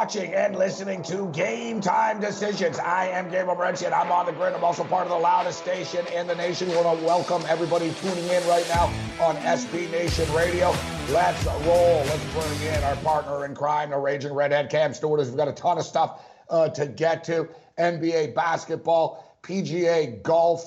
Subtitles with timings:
[0.00, 2.78] Watching and listening to Game Time Decisions.
[2.78, 4.54] I am Gabriel Morency, and I'm on the grid.
[4.54, 6.70] I'm also part of the loudest station in the nation.
[6.70, 8.86] We want to welcome everybody tuning in right now
[9.20, 10.70] on SB Nation Radio.
[11.10, 12.02] Let's roll.
[12.06, 15.20] Let's bring in our partner in crime, the Raging Redhead, Cam Stewart.
[15.20, 17.50] We've got a ton of stuff uh, to get to.
[17.78, 20.64] NBA basketball, PGA golf.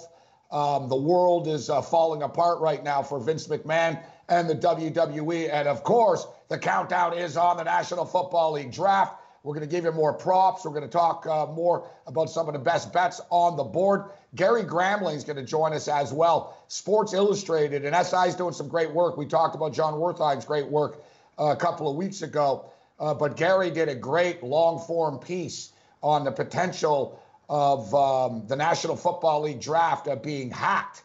[0.51, 5.49] Um, the world is uh, falling apart right now for Vince McMahon and the WWE.
[5.51, 9.21] And of course, the countdown is on the National Football League draft.
[9.43, 10.63] We're going to give you more props.
[10.63, 14.05] We're going to talk uh, more about some of the best bets on the board.
[14.35, 16.57] Gary Gramling is going to join us as well.
[16.69, 19.17] Sports Illustrated and SI is doing some great work.
[19.17, 21.03] We talked about Jon Wertheim's great work
[21.37, 22.65] uh, a couple of weeks ago,
[23.01, 28.55] uh, but Gary did a great long form piece on the potential of um, the
[28.55, 31.03] National Football League draft being hacked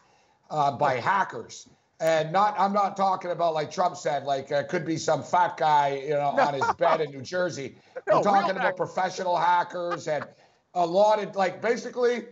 [0.49, 1.67] uh, by hackers
[1.99, 5.57] and not I'm not talking about like Trump said, like uh, could be some fat
[5.57, 7.75] guy, you know, on his bed in New Jersey.
[8.07, 10.25] No, I'm talking about professional hackers and
[10.73, 12.25] a lot of like basically,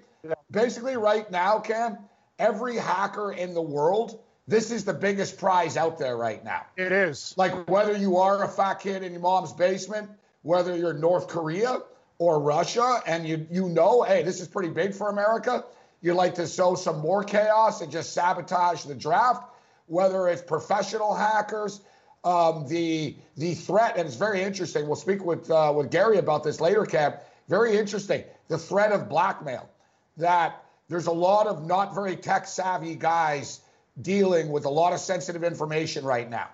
[0.52, 1.98] basically right now, Cam,
[2.40, 6.66] every hacker in the world, this is the biggest prize out there right now.
[6.78, 7.34] It is.
[7.38, 10.10] Like whether you are a fat kid in your mom's basement,
[10.44, 11.80] whether you're North Korea
[12.20, 15.66] or Russia, and you you know, hey, this is pretty big for America.
[16.00, 19.44] You like to sow some more chaos and just sabotage the draft
[19.88, 21.82] whether it's professional hackers,
[22.24, 24.86] um, the the threat, and it's very interesting.
[24.86, 27.26] We'll speak with uh, with Gary about this later, Cap.
[27.48, 28.24] Very interesting.
[28.50, 29.70] The threat of blackmail.
[30.18, 33.62] That there's a lot of not very tech savvy guys
[34.02, 36.50] dealing with a lot of sensitive information right now,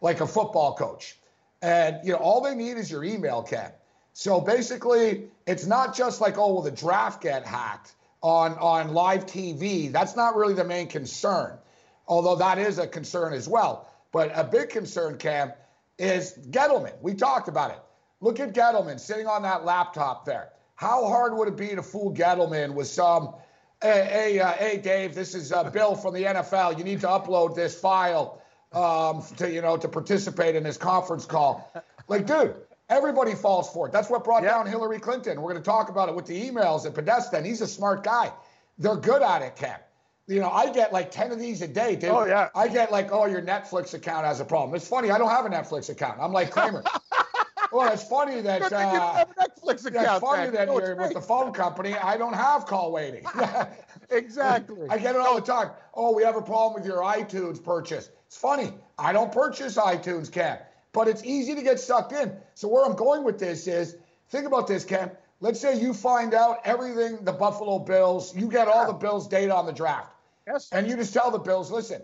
[0.00, 1.16] like a football coach.
[1.62, 3.70] And you know, all they need is your email, Ken.
[4.12, 9.26] So basically, it's not just like, oh, well, the draft get hacked on on live
[9.26, 9.90] TV.
[9.90, 11.58] That's not really the main concern
[12.06, 13.90] although that is a concern as well.
[14.12, 15.52] But a big concern, Cam,
[15.98, 16.94] is Gettleman.
[17.02, 17.78] We talked about it.
[18.20, 20.50] Look at Gettleman sitting on that laptop there.
[20.74, 23.34] How hard would it be to fool Gettleman with some,
[23.82, 26.78] hey, hey, uh, hey Dave, this is uh, Bill from the NFL.
[26.78, 28.42] You need to upload this file
[28.72, 31.72] um, to, you know, to participate in this conference call.
[32.08, 32.54] Like, dude,
[32.88, 33.92] everybody falls for it.
[33.92, 34.52] That's what brought yep.
[34.52, 35.40] down Hillary Clinton.
[35.40, 37.42] We're going to talk about it with the emails at Podesta.
[37.42, 38.32] He's a smart guy.
[38.78, 39.80] They're good at it, Cam
[40.28, 42.10] you know, I get like 10 of these a day, dude.
[42.10, 42.48] Oh, yeah.
[42.54, 44.74] I get like, oh, your Netflix account has a problem.
[44.74, 45.10] It's funny.
[45.10, 46.18] I don't have a Netflix account.
[46.20, 46.82] I'm like Kramer.
[47.72, 50.06] well, it's funny that uh, you have a Netflix account.
[50.06, 51.94] It's funny that no, you're with the phone company.
[51.94, 53.24] I don't have call waiting.
[54.10, 54.88] exactly.
[54.90, 55.70] I get it all the time.
[55.94, 58.10] Oh, we have a problem with your iTunes purchase.
[58.26, 58.72] It's funny.
[58.98, 60.58] I don't purchase iTunes, Cam,
[60.92, 62.32] but it's easy to get sucked in.
[62.54, 63.96] So where I'm going with this is,
[64.30, 65.10] think about this, Cam.
[65.40, 69.54] Let's say you find out everything the Buffalo Bills, you get all the Bills data
[69.54, 70.15] on the draft.
[70.46, 70.68] Yes.
[70.72, 72.02] And you just tell the Bills, listen,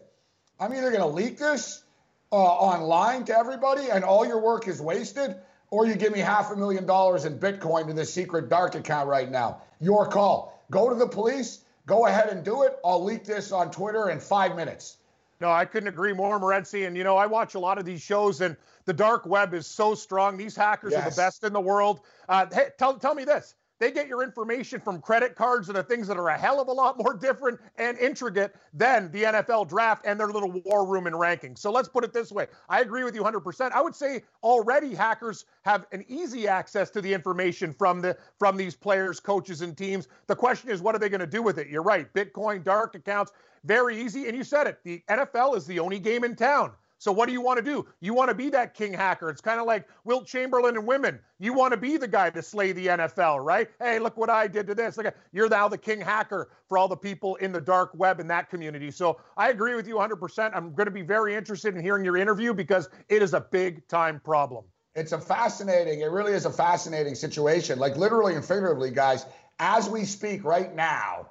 [0.59, 1.85] I'm either going to leak this
[2.33, 5.37] uh, online to everybody and all your work is wasted,
[5.71, 9.09] or you give me half a million dollars in Bitcoin to this secret dark account
[9.09, 9.63] right now.
[9.81, 10.65] Your call.
[10.71, 11.61] Go to the police.
[11.87, 12.79] Go ahead and do it.
[12.85, 14.99] I'll leak this on Twitter in five minutes.
[15.41, 16.87] No, I couldn't agree more, Morency.
[16.87, 19.67] And, you know, I watch a lot of these shows, and the dark web is
[19.67, 20.37] so strong.
[20.37, 21.05] These hackers yes.
[21.05, 22.01] are the best in the world.
[22.29, 25.83] Uh, hey, tell, tell me this they get your information from credit cards and the
[25.83, 29.69] things that are a hell of a lot more different and intricate than the NFL
[29.69, 31.57] draft and their little war room and ranking.
[31.57, 32.47] So let's put it this way.
[32.69, 33.73] I agree with you 100%.
[33.73, 38.57] I would say already hackers have an easy access to the information from the from
[38.57, 40.07] these players, coaches and teams.
[40.29, 41.67] The question is what are they going to do with it?
[41.67, 42.13] You're right.
[42.15, 43.33] Bitcoin dark accounts
[43.65, 44.79] very easy and you said it.
[44.85, 46.71] The NFL is the only game in town.
[47.03, 47.85] So what do you want to do?
[47.99, 49.29] You want to be that king hacker.
[49.29, 51.19] It's kind of like Wilt Chamberlain and women.
[51.41, 53.69] You want to be the guy to slay the NFL, right?
[53.81, 54.97] Hey, look what I did to this.
[54.97, 58.29] Look, you're now the king hacker for all the people in the dark web in
[58.29, 58.93] that community.
[58.93, 60.53] So I agree with you 100%.
[60.55, 63.89] I'm going to be very interested in hearing your interview because it is a big
[63.89, 64.65] time problem.
[64.95, 67.81] It's a fascinating, it really is a fascinating situation.
[67.81, 69.27] Like literally and figuratively, guys,
[69.59, 71.31] as we speak right now,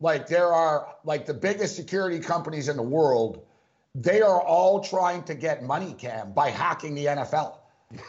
[0.00, 3.46] like there are like the biggest security companies in the world
[4.02, 7.58] they are all trying to get money, Cam, by hacking the NFL.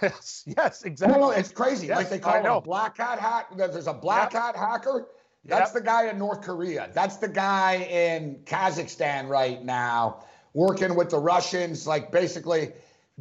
[0.01, 1.19] Yes, yes, exactly.
[1.19, 1.87] No, no, it's crazy.
[1.87, 3.47] Yes, like they call it a black hat hack.
[3.55, 4.41] There's a black yep.
[4.41, 5.07] hat hacker.
[5.45, 5.81] That's yep.
[5.81, 6.89] the guy in North Korea.
[6.93, 11.87] That's the guy in Kazakhstan right now, working with the Russians.
[11.87, 12.73] Like basically,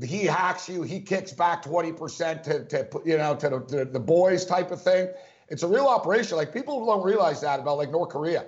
[0.03, 4.00] he hacks you, he kicks back 20% to, to you know, to the, to the
[4.00, 5.09] boys type of thing.
[5.49, 6.37] It's a real operation.
[6.37, 8.47] Like people don't realize that about like North Korea.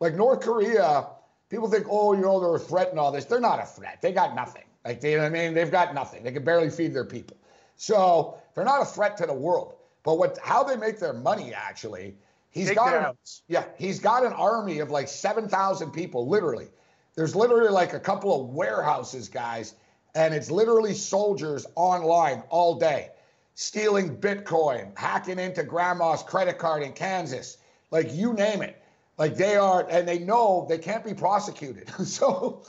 [0.00, 1.06] Like North Korea
[1.48, 3.24] people think, oh, you know, they're a threat and all this.
[3.24, 4.00] They're not a threat.
[4.02, 4.64] They got nothing.
[4.84, 5.54] Like, you know what I mean?
[5.54, 6.22] They've got nothing.
[6.22, 7.36] They can barely feed their people.
[7.76, 9.74] So they're not a threat to the world.
[10.04, 12.14] But what how they make their money actually,
[12.50, 13.16] he's got an,
[13.48, 16.68] yeah, he's got an army of like 7,000 people literally.
[17.16, 19.74] There's literally like a couple of warehouses, guys,
[20.14, 23.10] and it's literally soldiers online all day
[23.56, 27.56] stealing Bitcoin, hacking into grandma's credit card in Kansas,
[27.90, 28.80] like you name it.
[29.18, 31.88] Like they are, and they know they can't be prosecuted.
[32.06, 32.64] so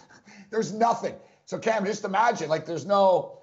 [0.50, 1.16] there's nothing.
[1.46, 3.40] So Cam, just imagine, like there's no,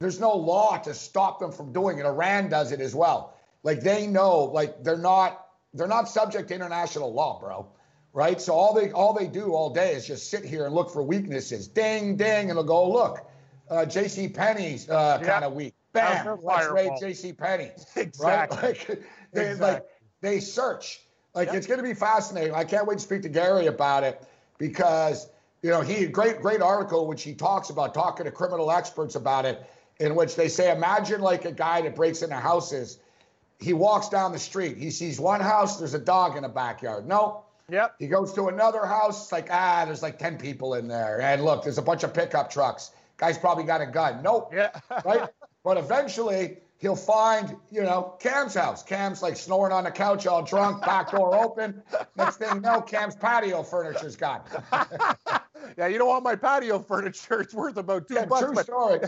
[0.00, 2.04] there's no law to stop them from doing it.
[2.04, 3.36] Iran does it as well.
[3.62, 7.68] Like they know, like they're not, they're not subject to international law, bro.
[8.12, 8.40] Right.
[8.40, 11.02] So all they, all they do all day is just sit here and look for
[11.02, 11.66] weaknesses.
[11.66, 13.28] Ding, ding, and they'll go, look,
[13.68, 14.28] uh, J.C.
[14.28, 15.74] Penney's uh, kind of weak.
[15.92, 17.32] Bam, let's raid J.C.
[17.32, 17.70] Penney.
[17.96, 18.58] Exactly.
[18.62, 18.62] Right?
[18.62, 19.02] Like,
[19.32, 19.66] they, exactly.
[19.74, 19.84] like
[20.20, 21.00] they search.
[21.34, 21.56] Like yep.
[21.56, 22.54] it's going to be fascinating.
[22.54, 24.22] I can't wait to speak to Gary about it
[24.58, 25.28] because
[25.62, 29.44] you know he great great article which he talks about talking to criminal experts about
[29.44, 29.64] it
[29.98, 32.98] in which they say imagine like a guy that breaks into houses.
[33.60, 34.76] He walks down the street.
[34.76, 35.78] He sees one house.
[35.78, 37.06] There's a dog in the backyard.
[37.06, 37.44] No.
[37.70, 37.94] Yep.
[37.98, 39.24] He goes to another house.
[39.24, 42.12] It's like ah, there's like ten people in there, and look, there's a bunch of
[42.12, 42.90] pickup trucks.
[43.16, 44.22] Guy's probably got a gun.
[44.22, 44.52] Nope.
[44.54, 44.70] Yeah.
[45.04, 45.28] right.
[45.64, 48.82] But eventually he'll find, you know, Cam's house.
[48.82, 51.82] Cam's like snoring on the couch, all drunk, back door open.
[52.16, 54.42] Next thing you know, Cam's patio furniture's gone.
[55.78, 57.40] yeah, you don't want my patio furniture.
[57.40, 58.44] It's worth about two yeah, bucks.
[58.44, 58.66] True but...
[58.66, 59.00] story.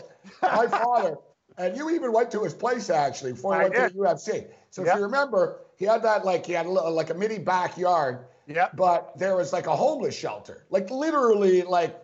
[0.42, 1.16] My father,
[1.58, 3.88] and you even went to his place actually before you I went did.
[3.88, 4.46] to the UFC.
[4.70, 4.94] So yep.
[4.94, 8.26] if you remember, he had that like he had a little, like a mini backyard.
[8.46, 8.68] Yeah.
[8.74, 12.00] But there was like a homeless shelter, like literally like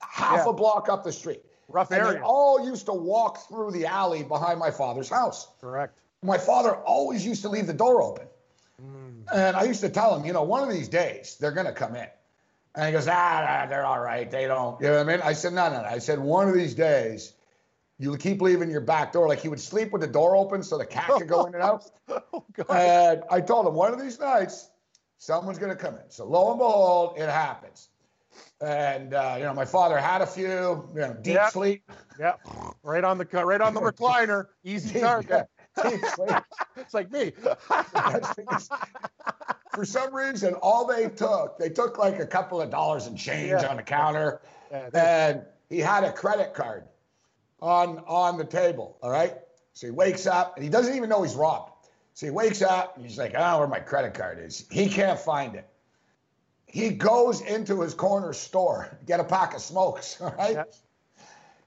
[0.00, 1.42] half a block up the street.
[1.68, 2.14] Rough and area.
[2.14, 5.48] They all used to walk through the alley behind my father's house.
[5.60, 5.98] Correct.
[6.22, 8.26] My father always used to leave the door open.
[8.82, 9.24] Mm.
[9.32, 11.72] And I used to tell him, you know, one of these days they're going to
[11.72, 12.08] come in.
[12.74, 14.30] And he goes, ah, they're all right.
[14.30, 15.20] They don't, you know what I mean?
[15.22, 15.88] I said, no, no, no.
[15.88, 17.32] I said, one of these days
[17.98, 19.28] you keep leaving your back door.
[19.28, 21.62] Like he would sleep with the door open so the cat could go in and
[21.62, 21.90] out.
[22.08, 24.68] oh, and I told him, one of these nights,
[25.18, 26.10] someone's going to come in.
[26.10, 27.88] So lo and behold, it happens.
[28.60, 31.52] And uh, you know, my father had a few, you know, deep yep.
[31.52, 31.90] sleep.
[32.18, 32.40] Yep.
[32.82, 35.46] Right on the right on the recliner, easy target.
[35.82, 36.36] deep sleep.
[36.76, 37.32] it's like me.
[39.74, 43.50] For some reason, all they took, they took like a couple of dollars and change
[43.50, 43.66] yeah.
[43.66, 44.40] on the counter,
[44.70, 46.84] yeah, and he had a credit card
[47.60, 48.96] on on the table.
[49.02, 49.34] All right.
[49.74, 51.72] So he wakes up and he doesn't even know he's robbed.
[52.14, 54.88] So he wakes up and he's like, "I oh, where my credit card is." He
[54.88, 55.68] can't find it
[56.76, 60.66] he goes into his corner store get a pack of smokes, all right?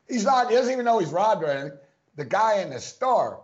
[0.08, 1.78] He's not, he doesn't even know he's robbed or anything.
[2.16, 3.42] The guy in the store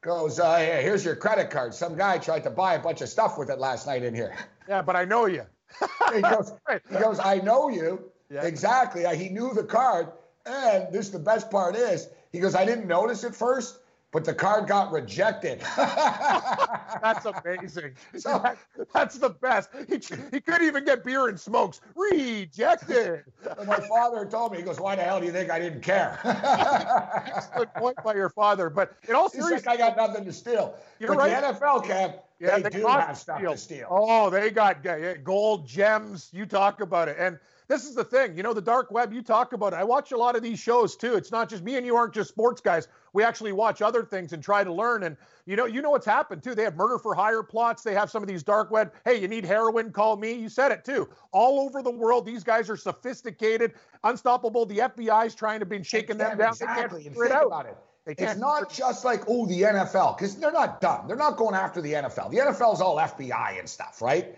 [0.00, 1.74] goes, uh, hey, here's your credit card.
[1.74, 4.36] Some guy tried to buy a bunch of stuff with it last night in here.
[4.68, 5.42] Yeah, but I know you.
[6.14, 6.52] he, goes,
[6.88, 8.12] he goes, I know you.
[8.30, 8.44] Yeah.
[8.44, 9.04] Exactly.
[9.16, 10.12] He knew the card.
[10.46, 14.34] And this the best part is, he goes, I didn't notice it first but the
[14.34, 15.60] card got rejected.
[15.76, 17.92] that's amazing.
[18.16, 18.56] So, that,
[18.94, 19.70] that's the best.
[19.86, 20.00] He,
[20.32, 21.80] he couldn't even get beer and smokes.
[21.94, 23.24] Rejected.
[23.66, 26.18] my father told me, he goes, Why the hell do you think I didn't care?
[26.24, 28.70] Excellent point by your father.
[28.70, 30.74] But in all seriousness, I got nothing to steal.
[30.98, 31.42] You're but right.
[31.42, 33.52] the NFL cap, yeah, they, they do have stuff steal.
[33.52, 33.86] to steal.
[33.90, 34.84] Oh, they got
[35.22, 36.30] gold, gems.
[36.32, 37.16] You talk about it.
[37.18, 37.38] And
[37.68, 39.76] this is the thing, you know, the dark web, you talk about it.
[39.76, 41.14] I watch a lot of these shows too.
[41.14, 42.88] It's not just me and you aren't just sports guys.
[43.12, 45.02] We actually watch other things and try to learn.
[45.02, 46.54] And you know, you know what's happened too.
[46.54, 47.82] They have murder for hire plots.
[47.82, 48.92] They have some of these dark web.
[49.04, 49.92] Hey, you need heroin?
[49.92, 50.32] Call me.
[50.32, 51.08] You said it too.
[51.32, 54.64] All over the world, these guys are sophisticated, unstoppable.
[54.64, 56.48] The FBI's trying to be shaking them down.
[56.50, 57.08] Exactly.
[57.08, 57.46] They can't out.
[57.46, 57.76] About it.
[58.06, 61.06] It's not just like, oh, the NFL, because they're not dumb.
[61.06, 62.30] They're not going after the NFL.
[62.30, 64.34] The NFL is all FBI and stuff, right?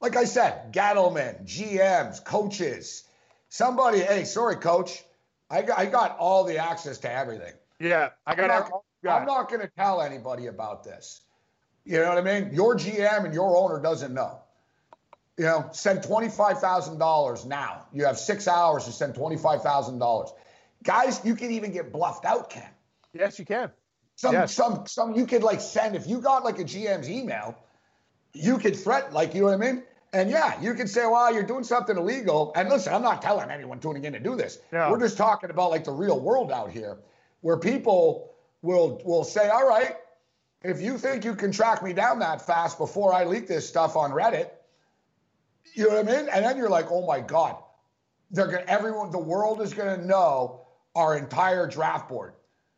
[0.00, 3.04] Like I said, Gettleman, GMs, coaches,
[3.48, 5.02] somebody, hey, sorry, coach,
[5.50, 7.52] I got, I got all the access to everything.
[7.78, 8.50] Yeah, I got.
[8.50, 11.20] I'm not, I'm not going to tell anybody about this.
[11.84, 12.52] You know what I mean?
[12.52, 14.40] Your GM and your owner doesn't know.
[15.38, 17.84] You know, send twenty-five thousand dollars now.
[17.92, 20.30] You have six hours to send twenty-five thousand dollars.
[20.82, 22.68] Guys, you can even get bluffed out, Ken.
[23.12, 23.70] Yes, you can.
[24.16, 24.54] Some, yes.
[24.54, 25.14] some, some.
[25.14, 27.54] You could like send if you got like a GM's email
[28.36, 29.82] you could threaten, like, you know what I mean?
[30.12, 32.52] And yeah, you could say, well, you're doing something illegal.
[32.54, 34.58] And listen, I'm not telling anyone tuning in to do this.
[34.72, 34.90] Yeah.
[34.90, 36.98] We're just talking about like the real world out here
[37.40, 39.96] where people will will say, all right,
[40.62, 43.96] if you think you can track me down that fast before I leak this stuff
[43.96, 44.50] on Reddit,
[45.74, 46.28] you know what I mean?
[46.28, 47.56] And then you're like, oh my God,
[48.30, 50.62] they're gonna everyone, the world is gonna know
[50.94, 52.32] our entire draft board.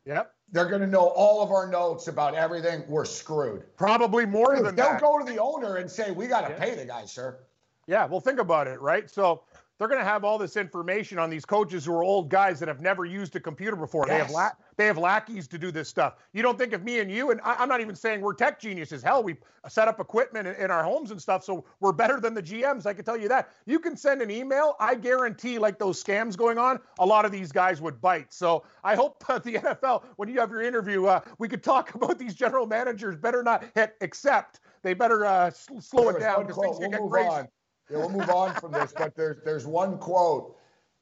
[0.07, 0.35] Yep.
[0.53, 2.83] They're going to know all of our notes about everything.
[2.89, 3.65] We're screwed.
[3.77, 5.01] Probably more than They'll that.
[5.01, 6.59] go to the owner and say, "We got to yeah.
[6.59, 7.39] pay the guy, sir."
[7.87, 9.11] Yeah, well, think about it, right?
[9.11, 9.43] So
[9.79, 12.69] they're going to have all this information on these coaches who are old guys that
[12.69, 14.05] have never used a computer before.
[14.07, 14.13] Yes.
[14.13, 16.15] They have la- they have lackeys to do this stuff.
[16.33, 18.61] You don't think of me and you, and I, am not even saying we're tech
[18.61, 19.03] geniuses.
[19.03, 19.37] Hell, we
[19.69, 22.87] set up equipment in, in, our homes and stuff, so we're better than the GMs.
[22.87, 23.51] I can tell you that.
[23.67, 24.77] You can send an email.
[24.79, 28.33] I guarantee, like those scams going on, a lot of these guys would bite.
[28.33, 31.95] So I hope uh, the NFL, when you have your interview, uh, we could talk
[31.95, 33.17] about these general managers.
[33.17, 34.61] Better not hit accept.
[34.83, 37.29] They better uh, slow it down because things we'll get crazy.
[37.29, 37.49] On.
[37.91, 40.57] Yeah, we'll move on from this, but there's there's one quote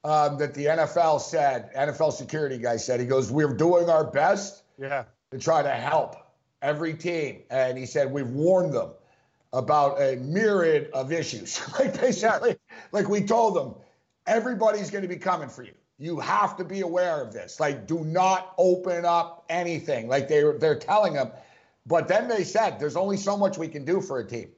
[0.04, 4.62] um, that the NFL said, NFL security guy said, he goes, "We're doing our best,
[4.78, 6.16] yeah, to try to help
[6.62, 8.90] every team," and he said, "We've warned them
[9.52, 12.56] about a myriad of issues, like basically,
[12.92, 13.74] like we told them,
[14.26, 17.58] everybody's going to be coming for you." You have to be aware of this.
[17.58, 20.08] Like, do not open up anything.
[20.08, 21.32] Like they they're telling them,
[21.86, 24.50] but then they said there's only so much we can do for a team.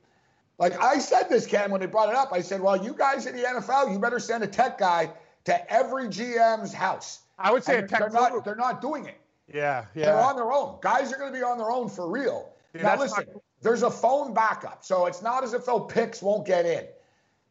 [0.59, 3.27] Like I said this, Cam, when they brought it up, I said, well, you guys
[3.27, 5.11] in the NFL, you better send a tech guy
[5.45, 7.21] to every GM's house.
[7.39, 9.21] I would say they're not, they're not doing it.
[9.53, 10.07] Yeah, yeah.
[10.07, 10.79] They're on their own.
[10.83, 12.51] Guys are going to be on their own for real.
[12.75, 13.43] Now, listen, not...
[13.63, 14.85] there's a phone backup.
[14.85, 16.85] So it's not as if those picks won't get in.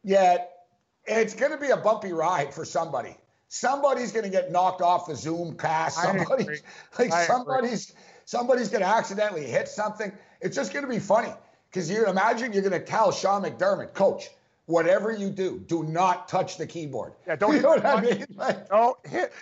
[0.04, 0.66] Yet
[1.06, 3.16] it's going to be a bumpy ride for somebody.
[3.48, 6.00] Somebody's going to get knocked off the Zoom cast.
[6.00, 6.62] Somebody's
[6.98, 7.94] like somebody's
[8.26, 10.12] somebody's going to accidentally hit something.
[10.40, 11.32] It's just going to be funny.
[11.70, 14.30] Because you imagine you're going to tell Sean McDermott, coach,
[14.66, 17.12] whatever you do, do not touch the keyboard.
[17.26, 18.26] Yeah, don't you know what I mean?
[18.34, 19.32] Like, don't hit,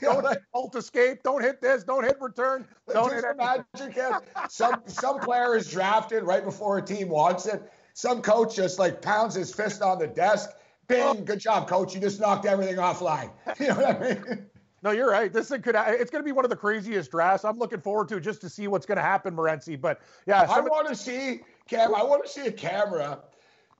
[0.00, 2.66] don't hit alt escape, don't hit this, don't hit return.
[2.92, 7.62] Don't just hit imagine, some some player is drafted right before a team wants it.
[7.94, 10.50] Some coach just like pounds his fist on the desk.
[10.88, 11.94] Bing, good job, coach.
[11.94, 13.30] You just knocked everything offline.
[13.60, 14.46] You know what I mean?
[14.82, 15.32] No, you're right.
[15.32, 17.44] This thing could it's going to be one of the craziest drafts.
[17.44, 19.80] I'm looking forward to just to see what's going to happen, Morency.
[19.80, 23.20] But yeah, I want to see Cam, I want to see a camera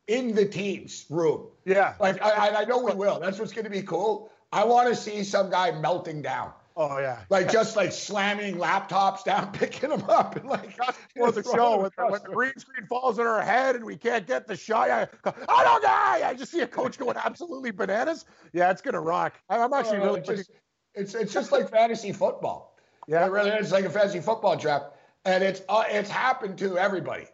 [0.06, 1.48] in the team's room.
[1.64, 1.94] Yeah.
[2.00, 3.20] Like I, I know we will.
[3.20, 4.30] That's what's going to be cool.
[4.52, 6.52] I want to see some guy melting down.
[6.76, 7.20] Oh yeah.
[7.28, 10.78] Like just like slamming laptops down, picking them up, and like
[11.16, 14.26] for the show when, when the green screen falls on our head and we can't
[14.26, 14.90] get the shot.
[14.90, 16.28] I, I don't die.
[16.28, 18.24] I just see a coach going absolutely bananas.
[18.52, 19.34] Yeah, it's gonna rock.
[19.50, 20.20] I'm actually uh, really.
[20.20, 20.50] It's just,
[20.94, 22.78] it's it's just like fantasy football.
[23.06, 24.86] Yeah, it really is like a fantasy football draft,
[25.26, 27.26] and it's uh, it's happened to everybody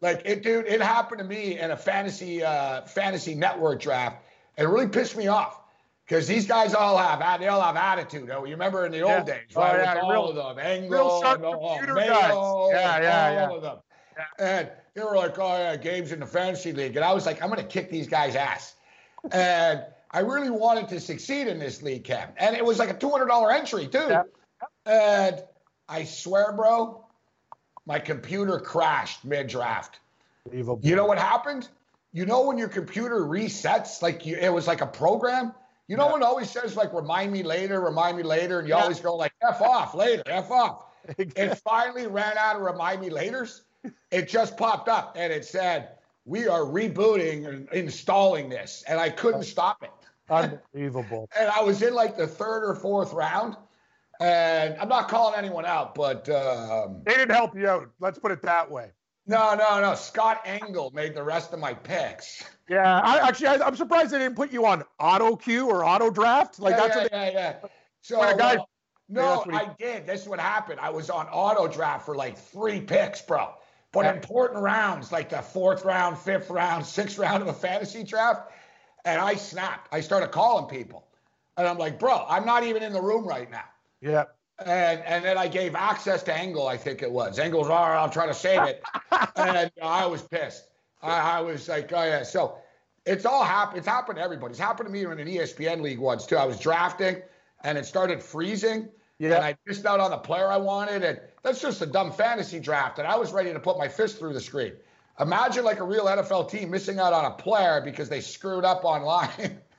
[0.00, 4.24] like it, dude, it happened to me in a fantasy uh, fantasy network draft,
[4.56, 5.60] and it really pissed me off
[6.06, 8.30] because these guys all have they all have attitude.
[8.30, 9.16] Oh, you remember in the yeah.
[9.18, 9.74] old days, oh, right?
[9.74, 12.70] Oh, yeah, all real, of them, Engel, real sharp computer Mayo, guys.
[12.72, 13.48] Yeah, yeah, yeah.
[13.48, 13.78] All of them.
[14.38, 17.42] And they were like, "Oh yeah, games in the fantasy league," and I was like,
[17.42, 18.74] "I'm going to kick these guys' ass,"
[19.32, 22.94] and I really wanted to succeed in this league, Cam, and it was like a
[22.94, 24.06] $200 entry too.
[24.08, 24.22] Yeah.
[24.84, 25.42] And
[25.88, 26.99] I swear, bro,
[27.86, 30.00] my computer crashed mid draft.
[30.52, 31.68] You know what happened?
[32.12, 35.52] You know when your computer resets, like you, it was like a program.
[35.86, 36.12] You know yeah.
[36.12, 38.82] when it always says like "remind me later, remind me later," and you yeah.
[38.82, 40.86] always go like "f off later, f off."
[41.18, 41.44] Exactly.
[41.44, 43.62] It finally ran out of remind me later's.
[44.10, 45.92] It just popped up and it said,
[46.26, 49.44] "We are rebooting and installing this," and I couldn't oh.
[49.44, 49.90] stop it.
[50.30, 51.28] Unbelievable.
[51.36, 53.56] and I was in like the third or fourth round,
[54.20, 57.90] and I'm not calling anyone out, but um, they didn't help you out.
[58.00, 58.90] Let's put it that way.
[59.26, 59.94] No, no, no.
[59.94, 62.44] Scott Engel made the rest of my picks.
[62.68, 66.10] Yeah, I actually I, am surprised they didn't put you on auto queue or auto
[66.10, 66.58] draft.
[66.58, 67.68] Like yeah, that's yeah, what they, yeah, yeah.
[68.02, 68.64] So guy, uh,
[69.08, 70.06] no, he, I did.
[70.06, 70.80] This is what happened.
[70.80, 73.54] I was on auto draft for like three picks, bro.
[73.92, 74.14] But yeah.
[74.14, 78.52] important rounds, like the fourth round, fifth round, sixth round of a fantasy draft,
[79.04, 79.88] and I snapped.
[79.92, 81.06] I started calling people,
[81.56, 83.64] and I'm like, bro, I'm not even in the room right now.
[84.00, 84.24] Yeah.
[84.64, 87.38] And and then I gave access to Engel, I think it was.
[87.38, 88.82] Engel's, all right, I'll try to save it.
[89.36, 90.64] and I was pissed.
[91.02, 92.22] I, I, was like, oh yeah.
[92.22, 92.58] So
[93.06, 93.78] it's all happened.
[93.78, 94.50] It's happened to everybody.
[94.50, 96.36] It's happened to me in an ESPN league once too.
[96.36, 97.22] I was drafting
[97.64, 98.88] and it started freezing.
[99.18, 99.36] Yeah.
[99.36, 101.04] And I missed out on the player I wanted.
[101.04, 102.98] And that's just a dumb fantasy draft.
[102.98, 104.72] And I was ready to put my fist through the screen.
[105.18, 108.84] Imagine like a real NFL team missing out on a player because they screwed up
[108.84, 109.60] online.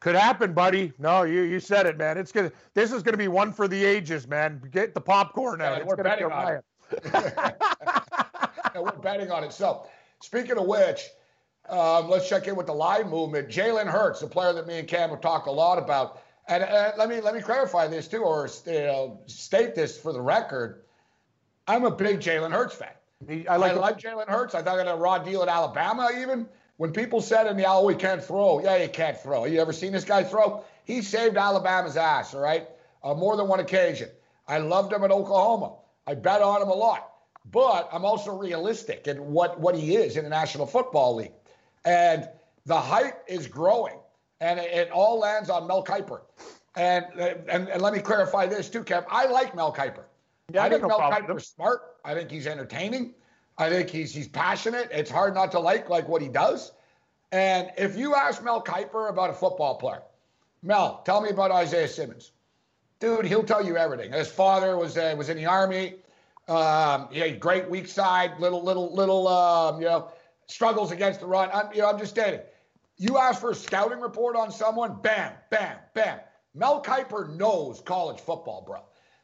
[0.00, 0.94] Could happen, buddy.
[0.98, 2.16] No, you you said it, man.
[2.16, 2.50] It's gonna.
[2.72, 4.62] This is gonna be one for the ages, man.
[4.70, 5.78] Get the popcorn out.
[5.78, 6.64] Yeah, we're betting on it.
[7.04, 9.52] yeah, we're betting on it.
[9.52, 9.86] So,
[10.20, 11.02] speaking of which,
[11.68, 13.48] um, let's check in with the live movement.
[13.48, 16.92] Jalen Hurts, the player that me and Cam have talked a lot about, and uh,
[16.96, 20.82] let me let me clarify this too, or you know, state this for the record.
[21.68, 22.88] I'm a big Jalen Hurts fan.
[23.48, 24.54] I like, I like Jalen Hurts.
[24.54, 26.48] I thought he had a raw deal at Alabama, even.
[26.80, 29.42] When people said in the oh, he can't throw, yeah, he can't throw.
[29.42, 30.64] Have you ever seen this guy throw?
[30.84, 32.66] He saved Alabama's ass, all right,
[33.02, 34.08] on more than one occasion.
[34.48, 35.74] I loved him at Oklahoma.
[36.06, 37.12] I bet on him a lot.
[37.50, 41.34] But I'm also realistic in what, what he is in the National Football League.
[41.84, 42.26] And
[42.64, 43.98] the hype is growing
[44.40, 46.22] and it, it all lands on Mel Kiper.
[46.76, 49.04] And, and and let me clarify this too, Kev.
[49.10, 50.04] I like Mel Kiper.
[50.50, 51.82] Yeah, I, I think no Mel Kiper's smart.
[52.06, 53.12] I think he's entertaining.
[53.60, 54.88] I think he's he's passionate.
[54.90, 56.72] It's hard not to like like what he does.
[57.30, 60.02] And if you ask Mel Kiper about a football player,
[60.62, 62.32] Mel, tell me about Isaiah Simmons.
[62.98, 64.12] Dude, he'll tell you everything.
[64.12, 65.96] His father was uh, was in the army.
[66.48, 70.10] Um, he had great weak side, little little little um, you know
[70.46, 71.50] struggles against the run.
[71.52, 72.40] I'm, you know, I'm just stating.
[72.96, 76.18] You ask for a scouting report on someone, bam, bam, bam.
[76.54, 78.80] Mel Kiper knows college football, bro.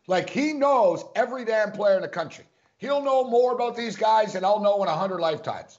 [0.06, 2.44] Like he knows every damn player in the country.
[2.78, 5.78] He'll know more about these guys than I'll know in a hundred lifetimes.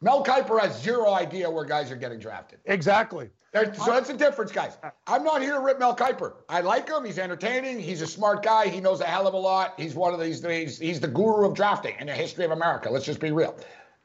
[0.00, 2.60] Mel Kiper has zero idea where guys are getting drafted.
[2.66, 3.30] Exactly.
[3.52, 4.78] so that's the difference, guys.
[5.06, 6.34] I'm not here to rip Mel Kiper.
[6.48, 7.04] I like him.
[7.04, 7.80] He's entertaining.
[7.80, 8.68] He's a smart guy.
[8.68, 9.74] He knows a hell of a lot.
[9.76, 10.44] He's one of these.
[10.44, 12.90] He's, he's the guru of drafting in the history of America.
[12.90, 13.56] Let's just be real.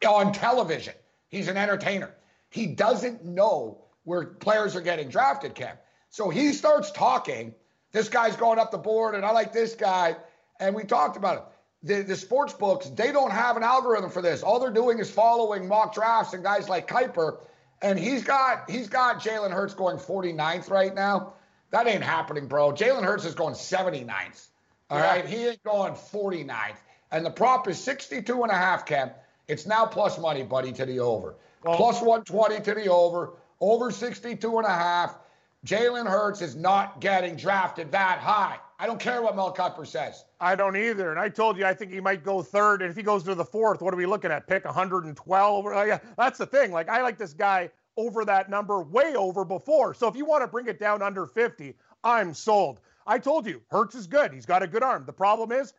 [0.08, 0.96] On television,
[1.30, 2.16] he's an entertainer.
[2.50, 5.78] He doesn't know where players are getting drafted, Cam.
[6.10, 7.54] So he starts talking.
[7.92, 10.16] This guy's going up the board, and I like this guy.
[10.60, 11.44] And we talked about it.
[11.84, 14.42] The, the sports books, they don't have an algorithm for this.
[14.42, 17.40] All they're doing is following mock drafts and guys like Kiper.
[17.82, 21.34] And he's got he's got Jalen Hurts going 49th right now.
[21.72, 22.72] That ain't happening, bro.
[22.72, 24.48] Jalen Hurts is going 79th.
[24.90, 25.08] All yeah.
[25.08, 26.78] right, He ain't going 49th.
[27.12, 29.12] And the prop is 62 and a half, Cam.
[29.48, 31.36] It's now plus money, buddy, to the over.
[31.64, 33.34] Plus 120 to the over.
[33.60, 35.18] Over 62 and a half.
[35.66, 38.58] Jalen Hurts is not getting drafted that high.
[38.84, 40.26] I don't care what Mel Kiper says.
[40.42, 41.12] I don't either.
[41.12, 42.82] And I told you I think he might go third.
[42.82, 44.46] And if he goes to the fourth, what are we looking at?
[44.46, 46.02] Pick 112.
[46.18, 46.74] That's the thing.
[46.74, 49.94] Like I like this guy over that number, way over before.
[49.94, 52.82] So if you want to bring it down under 50, I'm sold.
[53.08, 54.34] I told you, Hurts is good.
[54.34, 55.06] He's got a good arm.
[55.06, 55.72] The problem is,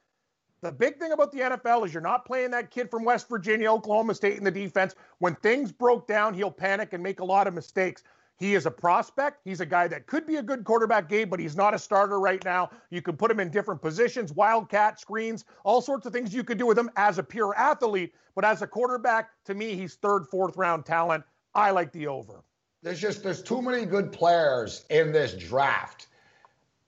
[0.62, 3.70] the big thing about the NFL is you're not playing that kid from West Virginia,
[3.70, 4.94] Oklahoma State in the defense.
[5.18, 8.02] When things broke down, he'll panic and make a lot of mistakes.
[8.38, 9.40] He is a prospect.
[9.44, 12.18] He's a guy that could be a good quarterback, Gabe, but he's not a starter
[12.18, 12.70] right now.
[12.90, 16.58] You can put him in different positions, wildcat screens, all sorts of things you could
[16.58, 18.12] do with him as a pure athlete.
[18.34, 21.22] But as a quarterback, to me, he's third, fourth round talent.
[21.54, 22.42] I like the over.
[22.82, 26.08] There's just there's too many good players in this draft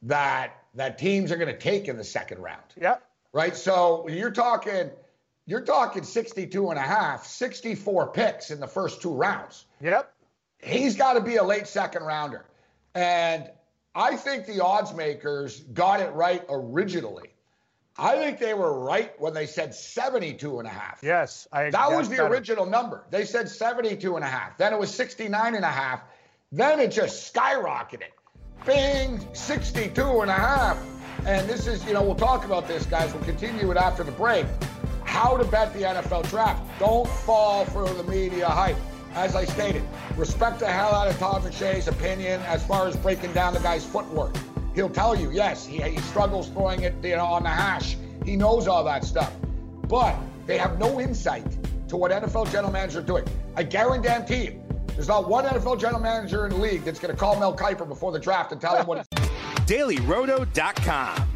[0.03, 2.75] that that teams are going to take in the second round.
[2.79, 2.97] Yeah.
[3.33, 3.57] Right.
[3.57, 4.91] So you're talking
[5.47, 9.67] you're talking 62 and a half, 64 picks in the first two rounds.
[9.81, 10.13] Yep
[10.67, 12.45] he's got to be a late second rounder.
[12.95, 13.51] And
[13.95, 17.31] I think the odds makers got it right originally.
[17.99, 20.99] I think they were right when they said 72 and a half.
[21.03, 23.05] Yes, I That was the original number.
[23.11, 24.59] They said 72 and a half.
[24.59, 26.03] Then it was 69 and a half.
[26.53, 28.13] Then it just skyrocketed.
[28.67, 30.79] Bing, 62 and a half.
[31.25, 33.15] And this is, you know, we'll talk about this, guys.
[33.15, 34.45] We'll continue it after the break.
[35.05, 36.63] How to bet the NFL draft.
[36.79, 38.77] Don't fall for the media hype
[39.17, 39.83] as I stated,
[40.17, 43.85] respect the hell out of Todd McShay's opinion as far as breaking down the guy's
[43.85, 44.37] footwork.
[44.75, 47.97] He'll tell you, yes, he, he struggles throwing it you know, on the hash.
[48.25, 49.33] He knows all that stuff.
[49.89, 51.47] But they have no insight
[51.89, 53.25] to what NFL general managers are doing.
[53.57, 57.19] I guarantee you, there's not one NFL general manager in the league that's going to
[57.19, 59.29] call Mel Kiper before the draft and tell him what he's
[59.67, 61.36] DailyRoto.com.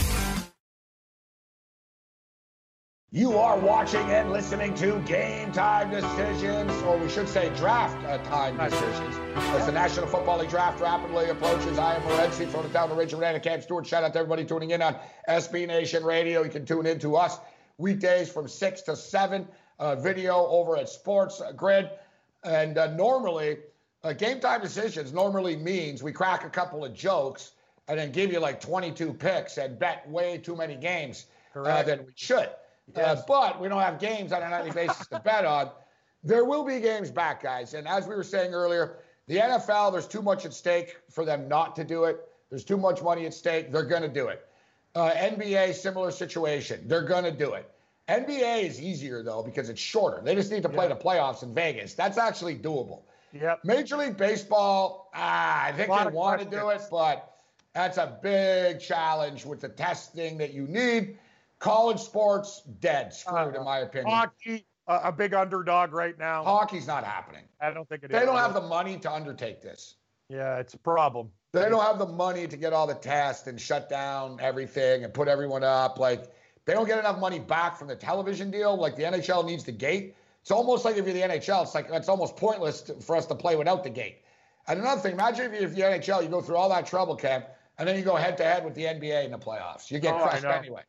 [3.13, 8.19] You are watching and listening to Game Time Decisions, or we should say Draft uh,
[8.19, 9.17] Time Decisions.
[9.35, 12.95] As the National Football League Draft rapidly approaches, I am Morency, throwing it down to
[12.95, 13.85] Rachel Rand and Cam Stewart.
[13.85, 14.95] Shout out to everybody tuning in on
[15.27, 16.41] SB Nation Radio.
[16.41, 17.37] You can tune in to us
[17.77, 19.45] weekdays from 6 to 7,
[19.77, 21.89] uh, video over at Sports Grid.
[22.45, 23.57] And uh, normally,
[24.05, 27.51] uh, Game Time Decisions normally means we crack a couple of jokes
[27.89, 31.25] and then give you like 22 picks and bet way too many games
[31.57, 32.47] uh, than we should.
[32.95, 33.19] Yes.
[33.19, 35.69] Uh, but we don't have games on a nightly basis to bet on.
[36.23, 37.73] There will be games back, guys.
[37.73, 41.47] And as we were saying earlier, the NFL, there's too much at stake for them
[41.47, 42.27] not to do it.
[42.49, 43.71] There's too much money at stake.
[43.71, 44.45] They're going to do it.
[44.93, 46.83] Uh, NBA, similar situation.
[46.85, 47.71] They're going to do it.
[48.09, 50.21] NBA is easier, though, because it's shorter.
[50.21, 51.93] They just need to play the playoffs in Vegas.
[51.93, 53.03] That's actually doable.
[53.33, 53.63] Yep.
[53.63, 57.37] Major League Baseball, ah, I think they want to do it, but
[57.73, 61.17] that's a big challenge with the testing that you need.
[61.61, 64.09] College sports dead, screwed uh, in my opinion.
[64.11, 66.43] Hockey, uh, a big underdog right now.
[66.43, 67.43] Hockey's not happening.
[67.61, 68.25] I don't think it they is.
[68.25, 69.95] don't have the money to undertake this.
[70.27, 71.29] Yeah, it's a problem.
[71.53, 75.13] They don't have the money to get all the tests and shut down everything and
[75.13, 75.99] put everyone up.
[75.99, 76.31] Like
[76.65, 78.75] they don't get enough money back from the television deal.
[78.75, 80.15] Like the NHL needs the gate.
[80.41, 83.27] It's almost like if you're the NHL, it's like it's almost pointless to, for us
[83.27, 84.23] to play without the gate.
[84.67, 87.45] And another thing, imagine if you're the NHL, you go through all that trouble, camp,
[87.77, 89.91] and then you go head to head with the NBA in the playoffs.
[89.91, 90.81] You get oh, crushed anyway.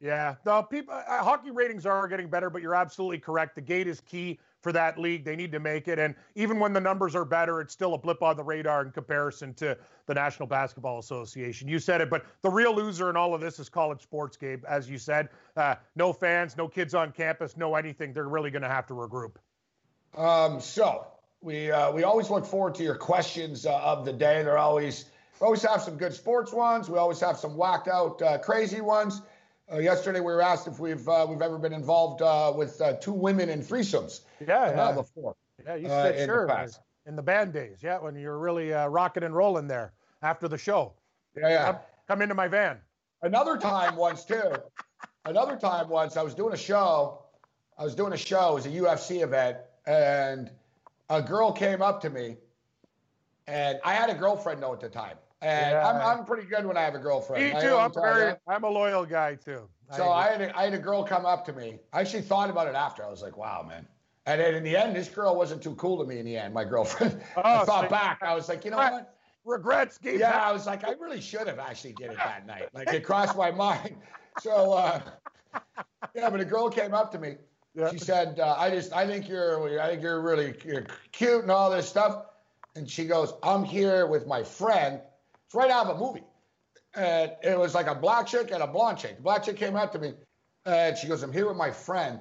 [0.00, 3.56] Yeah, the people uh, hockey ratings are getting better, but you're absolutely correct.
[3.56, 5.24] The gate is key for that league.
[5.24, 5.98] They need to make it.
[5.98, 8.92] And even when the numbers are better, it's still a blip on the radar in
[8.92, 11.66] comparison to the National Basketball Association.
[11.66, 14.64] You said it, but the real loser in all of this is college sports, Gabe.
[14.68, 18.12] As you said, uh, no fans, no kids on campus, no anything.
[18.12, 19.36] They're really going to have to regroup.
[20.16, 21.06] Um, so
[21.40, 24.42] we uh, we always look forward to your questions uh, of the day.
[24.44, 25.06] They're always
[25.40, 26.88] we always have some good sports ones.
[26.88, 29.22] We always have some whacked out uh, crazy ones.
[29.70, 32.94] Uh, yesterday, we were asked if we've uh, we've ever been involved uh, with uh,
[32.94, 34.20] two women in threesomes.
[34.46, 34.92] Yeah, uh, yeah.
[34.92, 35.36] before.
[35.64, 36.46] Yeah, you said in sure.
[36.46, 39.92] The in the band days, yeah, when you were really uh, rocking and rolling there
[40.22, 40.94] after the show.
[41.36, 41.64] Yeah, yeah.
[41.64, 41.76] Come,
[42.06, 42.78] come into my van.
[43.22, 44.54] Another time once too.
[45.24, 47.22] Another time once I was doing a show.
[47.76, 48.52] I was doing a show.
[48.52, 50.50] It was a UFC event, and
[51.10, 52.36] a girl came up to me,
[53.46, 55.16] and I had a girlfriend though at the time.
[55.40, 55.88] And yeah.
[55.88, 57.54] I'm, I'm pretty good when I have a girlfriend.
[57.54, 57.76] Me too.
[57.76, 59.68] I'm very, I'm a loyal guy too.
[59.96, 61.78] So I, I had, a, I had a girl come up to me.
[61.92, 63.04] I actually thought about it after.
[63.04, 63.86] I was like, wow, man.
[64.26, 66.52] And then in the end, this girl wasn't too cool to me in the end,
[66.52, 67.22] my girlfriend.
[67.36, 68.22] Oh, I thought so back.
[68.22, 69.14] I was like, you know what?
[69.44, 72.68] Regrets gave Yeah, I was like, I really should have actually did it that night.
[72.74, 73.96] Like it crossed my mind.
[74.40, 75.00] So uh,
[76.14, 77.36] yeah, but a girl came up to me.
[77.74, 77.90] Yeah.
[77.90, 81.50] She said, uh, I just I think you're I think you're really you're cute and
[81.50, 82.26] all this stuff.
[82.76, 85.00] And she goes, I'm here with my friend
[85.48, 86.24] it's right out of a movie.
[86.94, 89.16] And it was like a black chick and a blonde chick.
[89.16, 90.12] The black chick came up to me
[90.66, 92.20] and she goes, I'm here with my friend.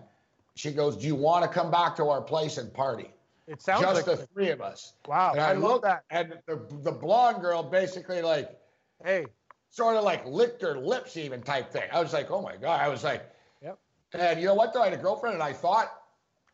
[0.55, 3.11] She goes, Do you want to come back to our place and party?
[3.45, 4.93] It sounds just like the three of us.
[5.07, 5.33] Wow.
[5.33, 6.03] And I, I looked that.
[6.09, 8.57] And the, the blonde girl basically like,
[9.03, 9.25] hey,
[9.71, 11.89] sort of like licked her lips even type thing.
[11.91, 12.79] I was like, oh my God.
[12.79, 13.29] I was like,
[13.61, 13.77] yep.
[14.13, 14.83] And you know what though?
[14.83, 15.91] I had a girlfriend and I thought,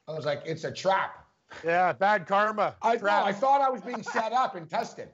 [0.07, 1.23] I was like, it's a trap.
[1.63, 2.75] Yeah, bad karma.
[2.81, 5.09] I, no, I thought I was being set up and tested.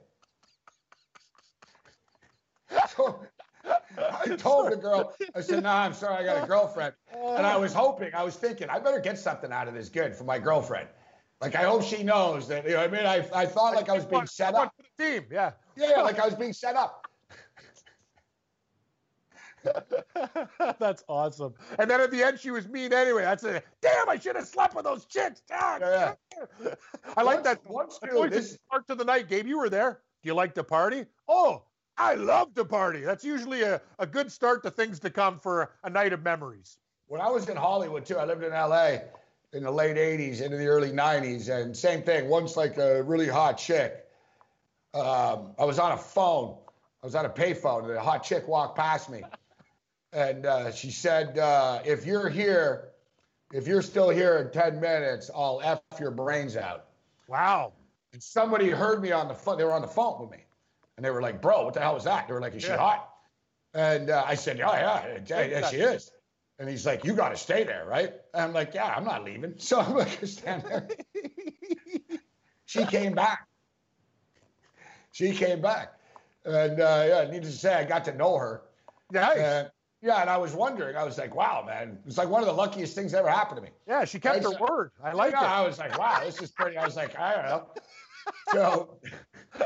[2.96, 3.20] So
[3.98, 7.46] I told the girl, I said, "No, nah, I'm sorry, I got a girlfriend." And
[7.46, 10.24] I was hoping, I was thinking, I better get something out of this good for
[10.24, 10.88] my girlfriend.
[11.40, 12.64] Like I hope she knows that.
[12.64, 14.72] You know, what I mean, I I thought like I was being set up.
[14.76, 15.52] For the team, yeah.
[15.76, 17.06] Yeah, like I was being set up.
[20.78, 21.54] That's awesome.
[21.78, 23.22] And then at the end, she was mean anyway.
[23.22, 23.64] That's it.
[23.80, 25.42] Damn, I should have slept with those chicks.
[25.48, 25.80] Damn.
[25.80, 26.14] Yeah.
[27.16, 27.60] I like that.
[27.68, 29.46] Once, dude, this start to the night, Gabe.
[29.46, 30.00] You were there.
[30.22, 31.06] Do you like to party?
[31.28, 31.64] Oh,
[32.00, 33.02] I love to party.
[33.02, 36.78] That's usually a, a good start to things to come for a night of memories.
[37.08, 39.00] When I was in Hollywood too, I lived in LA
[39.52, 41.50] in the late 80s into the early 90s.
[41.50, 44.06] And same thing, once like a really hot chick.
[44.94, 46.56] Um, I was on a phone.
[47.02, 49.22] I was on a payphone, and a hot chick walked past me.
[50.14, 52.88] And uh, she said, uh, If you're here,
[53.52, 56.86] if you're still here in 10 minutes, I'll F your brains out.
[57.28, 57.74] Wow.
[58.14, 59.58] And somebody heard me on the phone.
[59.58, 60.44] They were on the phone with me.
[61.00, 62.28] And they were like, bro, what the hell was that?
[62.28, 62.74] They were like, is yeah.
[62.74, 63.08] she hot?
[63.72, 66.10] And uh, I said, oh, yeah, yeah, yeah, she is.
[66.58, 68.12] And he's like, you got to stay there, right?
[68.34, 69.54] And I'm like, yeah, I'm not leaving.
[69.58, 70.88] So I'm like, stand there.
[72.66, 73.48] she came back.
[75.12, 75.94] She came back.
[76.44, 78.60] And uh, yeah, needless to say, I got to know her.
[79.10, 79.38] Nice.
[79.38, 79.70] And,
[80.02, 82.52] yeah, and I was wondering, I was like, wow, man, it's like one of the
[82.52, 83.70] luckiest things that ever happened to me.
[83.88, 84.90] Yeah, she kept her word.
[85.02, 85.48] I like yeah, it.
[85.48, 86.76] I was like, wow, this is pretty.
[86.76, 87.66] I was like, I don't know.
[88.52, 88.98] So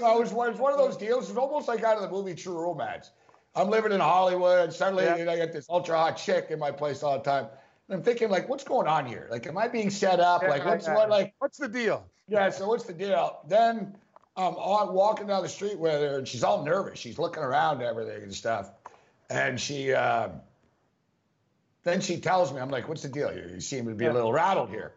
[0.00, 1.28] know, it was, it was one of those deals.
[1.28, 3.10] It's almost like out of the movie True Romance.
[3.54, 5.16] I'm living in Hollywood, and suddenly yeah.
[5.16, 7.46] you know, I get this ultra hot chick in my place all the time.
[7.88, 9.28] And I'm thinking, like, what's going on here?
[9.30, 10.42] Like, am I being set up?
[10.42, 10.94] Yeah, like, what's yeah.
[10.94, 11.08] what?
[11.08, 12.04] Like, what's the deal?
[12.28, 12.50] Yeah.
[12.50, 13.40] So what's the deal?
[13.46, 13.96] Then
[14.36, 16.98] I'm walking down the street with her, and she's all nervous.
[16.98, 18.70] She's looking around and everything and stuff.
[19.30, 20.28] And she, uh,
[21.84, 23.32] then she tells me, I'm like, what's the deal?
[23.32, 24.92] You seem to be a little rattled here.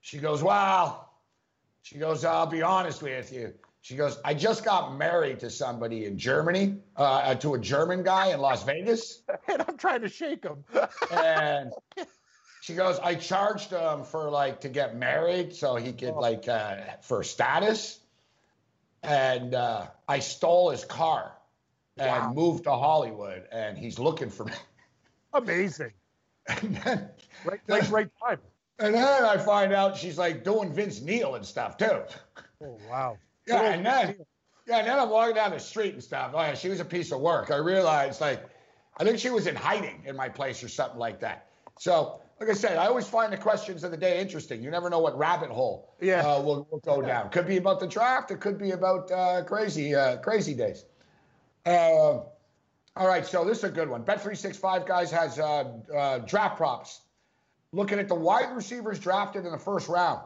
[0.00, 1.03] She goes, well,
[1.84, 3.52] she goes, I'll be honest with you.
[3.82, 8.28] She goes, I just got married to somebody in Germany, uh, to a German guy
[8.28, 9.20] in Las Vegas.
[9.48, 10.64] and I'm trying to shake him.
[11.12, 11.72] and
[12.62, 16.20] she goes, I charged him for like to get married so he could oh.
[16.20, 18.00] like uh, for status.
[19.02, 21.32] And uh, I stole his car
[21.98, 22.32] and wow.
[22.32, 24.54] moved to Hollywood and he's looking for me.
[25.34, 25.92] Amazing.
[26.62, 27.10] Then,
[27.44, 28.38] right, like right time.
[28.78, 32.02] And then I find out she's like doing Vince Neil and stuff too.
[32.62, 33.18] Oh wow.
[33.46, 34.16] Yeah, and then
[34.66, 36.30] yeah, and then I'm walking down the street and stuff.
[36.32, 37.50] Oh yeah, she was a piece of work.
[37.50, 38.42] I realized like
[38.96, 41.48] I think she was in hiding in my place or something like that.
[41.78, 44.62] So, like I said, I always find the questions of the day interesting.
[44.62, 46.20] You never know what rabbit hole yeah.
[46.20, 47.30] uh, will, will go down.
[47.30, 48.30] Could be about the draft.
[48.30, 50.84] It could be about uh, crazy, uh, crazy days.
[51.66, 52.20] Uh,
[52.96, 54.04] all right, so this is a good one.
[54.04, 57.00] Bet365 guys has uh, uh, draft props.
[57.74, 60.20] Looking at the wide receivers drafted in the first round,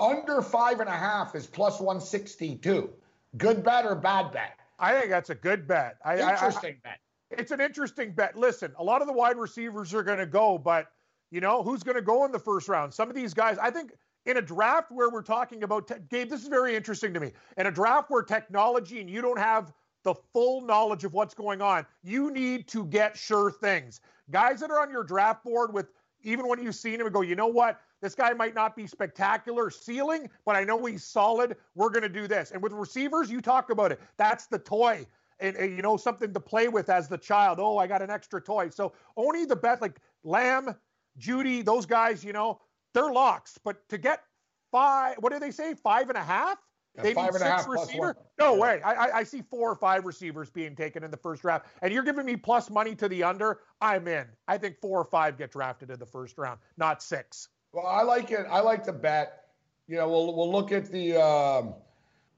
[0.00, 2.90] under five and a half is plus 162.
[3.36, 4.58] Good bet or bad bet?
[4.80, 5.98] I think that's a good bet.
[6.04, 6.98] I, interesting I, bet.
[7.30, 8.36] It's an interesting bet.
[8.36, 10.88] Listen, a lot of the wide receivers are going to go, but
[11.30, 12.92] you know who's going to go in the first round?
[12.92, 13.92] Some of these guys, I think.
[14.24, 17.32] In a draft where we're talking about, te- Gabe, this is very interesting to me.
[17.56, 19.72] In a draft where technology and you don't have
[20.04, 21.86] the full knowledge of what's going on.
[22.02, 24.00] You need to get sure things.
[24.30, 25.86] Guys that are on your draft board with
[26.22, 27.80] even when you've seen him and go, you know what?
[28.00, 31.56] This guy might not be spectacular ceiling, but I know he's solid.
[31.74, 32.50] We're going to do this.
[32.50, 34.00] And with receivers, you talk about it.
[34.16, 35.06] That's the toy.
[35.40, 37.58] And, and, you know, something to play with as the child.
[37.60, 38.68] Oh, I got an extra toy.
[38.68, 40.74] So only the best, like Lamb,
[41.18, 42.60] Jeudy, those guys, you know,
[42.94, 43.58] they're locks.
[43.62, 44.22] But to get
[44.70, 45.74] five, what do they say?
[45.74, 46.58] Five and a half?
[46.94, 48.16] They need and a half six receiver.
[48.38, 48.82] No way.
[48.82, 51.92] I, I I see four or five receivers being taken in the first draft, and
[51.92, 53.60] you're giving me plus money to the under.
[53.80, 54.26] I'm in.
[54.46, 57.48] I think four or five get drafted in the first round, not six.
[57.72, 58.46] Well, I like it.
[58.50, 59.44] I like the bet.
[59.88, 61.74] You know, we'll we'll look at the um,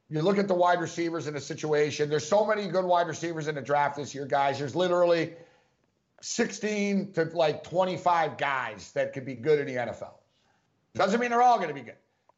[0.08, 2.08] you look at the wide receivers in the situation.
[2.08, 4.60] There's so many good wide receivers in the draft this year, guys.
[4.60, 5.32] There's literally
[6.20, 10.14] 16 to like 25 guys that could be good in the NFL.
[10.94, 11.96] Doesn't mean they're all going to be good,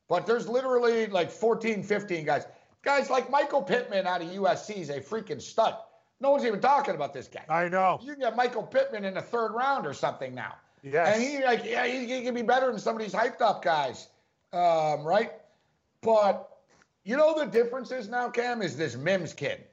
[0.09, 2.47] but there's literally like 14, 15 guys.
[2.83, 5.75] Guys like Michael Pittman out of USC is a freaking stud.
[6.21, 7.45] No one's even talking about this guy.
[7.49, 7.99] I know.
[8.03, 10.55] You can get Michael Pittman in the third round or something now.
[10.83, 11.17] Yes.
[11.17, 13.63] And he like yeah, he, he can be better than some of these hyped up
[13.63, 14.09] guys,
[14.53, 15.33] um, right?
[16.01, 16.49] But
[17.05, 19.65] you know the difference is now, Cam, is this Mims kid.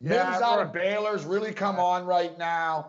[0.00, 2.88] Yeah, Mims out of Baylor's really come on right now,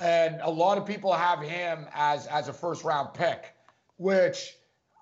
[0.00, 3.54] and a lot of people have him as as a first round pick,
[3.96, 4.56] which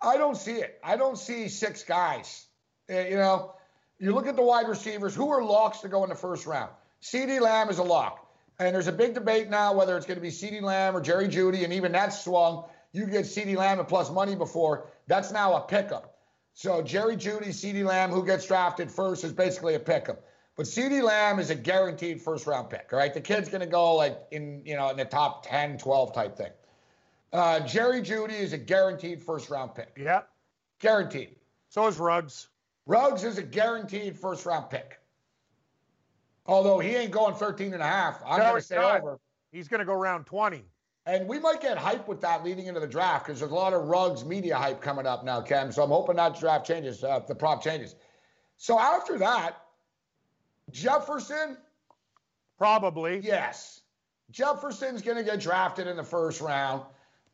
[0.05, 0.79] I don't see it.
[0.85, 2.47] I don't see six guys.
[2.91, 3.55] Uh, You know,
[3.99, 5.15] you look at the wide receivers.
[5.15, 6.71] Who are locks to go in the first round?
[7.03, 8.21] CeeDee Lamb is a lock.
[8.59, 11.27] And there's a big debate now whether it's going to be CeeDee Lamb or Jerry
[11.29, 12.65] Jeudy, and even that's swung.
[12.93, 14.87] You get CeeDee Lamb at plus money before.
[15.09, 16.19] That's now a pickup.
[16.53, 20.23] So Jerry Jeudy, CeeDee Lamb, who gets drafted first, is basically a pickup.
[20.57, 22.91] But CeeDee Lamb is a guaranteed first round pick.
[22.93, 25.79] All right, the kid's going to go like in you know in the top 10,
[25.79, 26.53] 12 type thing.
[27.35, 29.99] Uh, Jerry Jeudy is a guaranteed first round pick.
[30.01, 30.23] Yeah.
[30.79, 31.35] Guaranteed.
[31.69, 32.49] So is Ruggs.
[32.87, 35.01] Ruggs is a guaranteed first round pick.
[36.47, 38.21] Although he ain't going 13 and a half.
[38.25, 39.01] I'm No, going to say not.
[39.01, 39.19] over.
[39.51, 40.63] He's going to go round 20.
[41.07, 43.73] And we might get hype with that leading into the draft because there's a lot
[43.73, 45.73] of Ruggs media hype coming up now, Ken.
[45.73, 47.97] So I'm hoping that draft changes, uh, the prop changes.
[48.59, 49.57] So after that,
[50.71, 51.57] Jefferson,
[52.59, 53.21] Probably.
[53.25, 53.81] yes.
[54.31, 56.83] Jefferson's going to get drafted in the first round,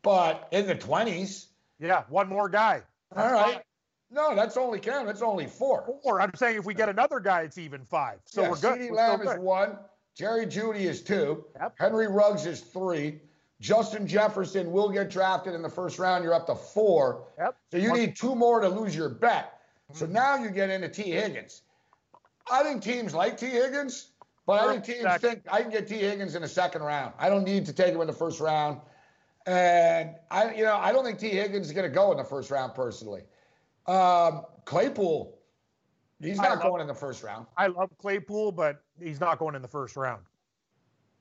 [0.03, 1.47] but in the 20s.
[1.79, 2.03] Yeah.
[2.09, 2.81] One more guy.
[3.15, 3.61] All right.
[4.09, 5.05] No, that's only Ken.
[5.05, 5.95] That's only four.
[6.03, 8.19] Or I'm saying if we get another guy, it's even five.
[8.25, 8.79] So yeah, we're good.
[8.79, 9.77] CeeDee Lamb is one.
[10.15, 11.45] Jerry Jeudy is two.
[11.59, 11.75] Yep.
[11.79, 13.21] Henry Ruggs is three.
[13.61, 16.23] Justin Jefferson will get drafted in the first round.
[16.23, 17.27] You're up to four.
[17.37, 17.55] Yep.
[17.71, 19.53] So you One- need two more to lose your bet.
[19.93, 20.13] So Mm-hmm.
[20.13, 21.61] now you get into Tee Higgins.
[22.51, 24.11] I think teams like Tee Higgins,
[24.45, 27.13] but I think teams think I can get Tee Higgins in the second round.
[27.17, 28.81] I don't need to take him in the first round.
[29.45, 32.23] And I, you know, I don't think Tee Higgins is going to go in the
[32.23, 33.23] first round personally.
[33.87, 35.37] Um, Claypool,
[36.21, 37.47] he's not love- going in the first round.
[37.57, 40.23] I love Claypool, but he's not going in the first round.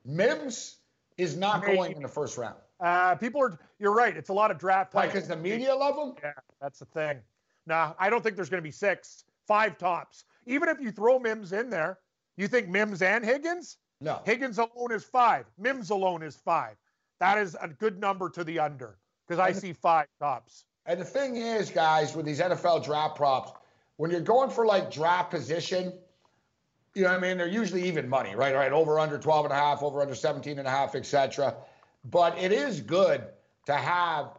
[0.04, 0.76] Mims
[1.18, 1.76] is not Maybe.
[1.76, 2.56] going in the first round.
[2.80, 3.58] Uh, people are.
[3.78, 4.16] You're right.
[4.16, 4.94] It's a lot of draft.
[4.94, 5.06] Why?
[5.06, 6.14] Because the media love them.
[6.22, 7.18] Yeah, that's the thing.
[7.66, 10.24] Nah, I don't think there's going to be six, five tops.
[10.46, 11.98] Even if you throw Mims in there,
[12.36, 13.76] you think Mims and Higgins?
[14.00, 14.22] No.
[14.24, 15.44] Higgins alone is five.
[15.58, 16.76] Mims alone is five.
[17.20, 20.64] That is a good number to the under because I see five tops.
[20.86, 23.52] And the thing is, guys, with these NFL draft props,
[23.96, 25.92] when you're going for like draft position,
[26.94, 27.36] you know what I mean?
[27.36, 28.54] They're usually even money, right?
[28.54, 31.54] All right, over under 12 and a half, over under 17 and a half, etc.
[32.06, 33.22] But it is good
[33.66, 34.38] to have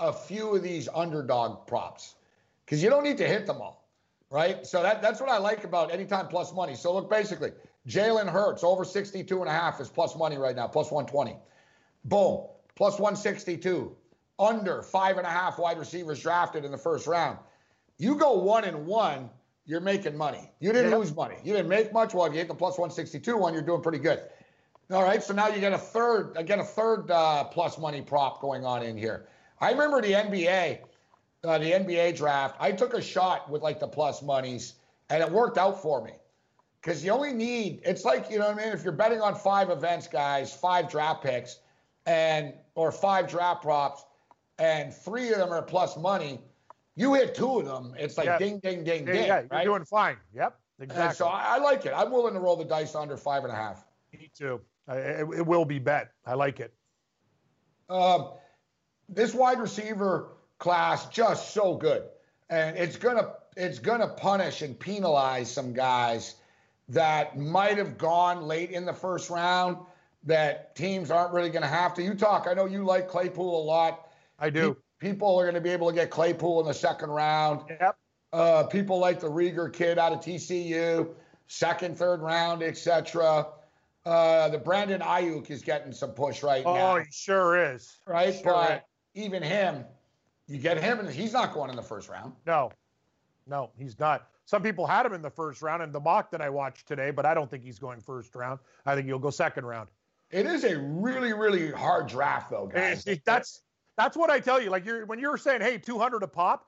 [0.00, 2.16] a few of these underdog props
[2.64, 3.88] because you don't need to hit them all,
[4.30, 4.66] right?
[4.66, 6.74] So that, that's what I like about anytime plus money.
[6.74, 7.52] So look, basically,
[7.86, 11.36] Jalen Hurts over 62 and a half is plus money right now, plus 120.
[12.04, 13.94] Boom, plus 162.
[14.38, 17.38] Under five and a half wide receivers drafted in the first round.
[17.98, 19.30] You go one and one,
[19.66, 20.50] you're making money.
[20.60, 20.96] You didn't Yeah.
[20.98, 21.36] lose money.
[21.42, 22.14] You didn't make much.
[22.14, 24.22] Well, if you hit the plus 162 one, you're doing pretty good.
[24.90, 28.40] All right, so now you get a third, again, a third uh, plus money prop
[28.40, 29.26] going on in here.
[29.60, 30.78] I remember the NBA,
[31.44, 32.56] uh, the NBA draft.
[32.60, 34.74] I took a shot with like the plus monies,
[35.10, 36.12] and it worked out for me.
[36.80, 38.72] Because you only need, it's like, you know what I mean?
[38.72, 41.58] If you're betting on five events, guys, five draft picks,
[42.08, 44.04] and or five draft props,
[44.58, 46.40] and three of them are plus money,
[46.96, 49.26] you hit two of them, it's like ding, ding, ding, ding.
[49.26, 50.16] Yeah, you're doing fine.
[50.34, 51.06] Yep, exactly.
[51.06, 51.92] And so I, I, like it.
[51.94, 53.84] I'm willing to roll the dice under five and a half.
[54.12, 54.60] Me too.
[54.88, 56.12] it, it, will be bet.
[56.24, 56.72] I like it.
[57.90, 58.30] Um,
[59.08, 62.04] this wide receiver class just so good,
[62.48, 66.36] and it's gonna it's gonna punish and penalize some guys
[66.88, 69.76] that might have gone late in the first round
[70.24, 72.02] that teams aren't really going to have to.
[72.02, 72.46] You talk.
[72.48, 74.08] I know you like Claypool a lot.
[74.38, 74.76] I do.
[74.98, 77.62] People are going to be able to get Claypool in the second round.
[77.68, 77.96] Yep.
[78.32, 81.08] Uh, people like the Reagor kid out of TCU,
[81.46, 83.46] second, third round, etc.
[84.04, 86.96] Uh, the Brandon Aiyuk is getting some push right oh, now.
[86.96, 87.98] Oh, he sure is.
[88.06, 88.72] Right, sure but
[89.14, 89.24] is.
[89.24, 89.84] even him,
[90.46, 92.32] you get him, and he's not going in the first round.
[92.46, 92.70] No,
[93.46, 94.28] no, he's not.
[94.44, 97.10] Some people had him in the first round in the mock that I watched today,
[97.10, 98.60] but I don't think he's going first round.
[98.86, 99.90] I think he'll go second round.
[100.30, 103.04] It is a really, really hard draft, though, guys.
[103.24, 103.62] that's
[103.96, 104.70] that's what I tell you.
[104.70, 106.66] Like you're when you're saying, "Hey, 200 a pop,"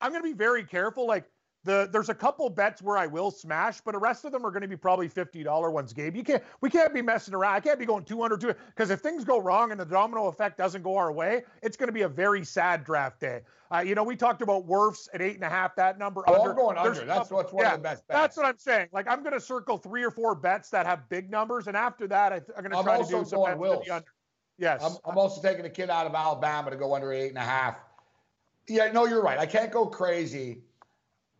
[0.00, 1.06] I'm going to be very careful.
[1.06, 1.24] Like
[1.64, 4.50] the there's a couple bets where I will smash, but the rest of them are
[4.50, 5.92] going to be probably fifty dollar ones.
[5.92, 7.54] Gabe, you can't we can't be messing around.
[7.54, 10.26] I can't be going two hundred two because if things go wrong and the domino
[10.26, 13.42] effect doesn't go our way, it's going to be a very sad draft day.
[13.72, 15.76] Uh, you know, we talked about Wirfs at eight and a half.
[15.76, 16.22] That number.
[16.26, 16.50] Oh, under.
[16.50, 17.04] I'm going under.
[17.04, 18.20] that's what's one yeah, of the best bets.
[18.20, 18.88] That's what I'm saying.
[18.92, 22.08] Like I'm going to circle three or four bets that have big numbers, and after
[22.08, 23.88] that, I am going to try to do some bets Wills.
[23.88, 24.06] under.
[24.58, 27.38] Yes, I'm, I'm also taking a kid out of Alabama to go under eight and
[27.38, 27.76] a half.
[28.68, 29.38] Yeah, no, you're right.
[29.38, 30.62] I can't go crazy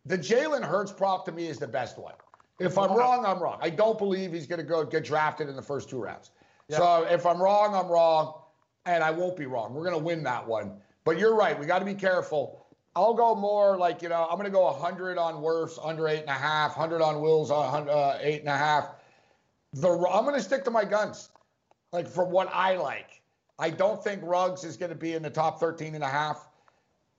[0.05, 2.13] the Jalen Hurts prop to me is the best one.
[2.59, 3.57] If I'm wrong, I'm wrong.
[3.61, 6.31] I don't believe he's going to go get drafted in the first two rounds.
[6.69, 6.79] Yep.
[6.79, 8.41] So if I'm wrong, I'm wrong,
[8.85, 9.73] and I won't be wrong.
[9.73, 10.73] We're going to win that one.
[11.03, 11.59] But you're right.
[11.59, 12.65] We got to be careful.
[12.95, 14.27] I'll go more like you know.
[14.29, 17.49] I'm going to go 100 on Wirfs under eight and a half, 100 on Wills
[17.49, 18.89] on uh, eight and a half.
[19.73, 21.29] The I'm going to stick to my guns,
[21.91, 23.21] like for what I like.
[23.57, 26.49] I don't think Ruggs is going to be in the top 13 and a half.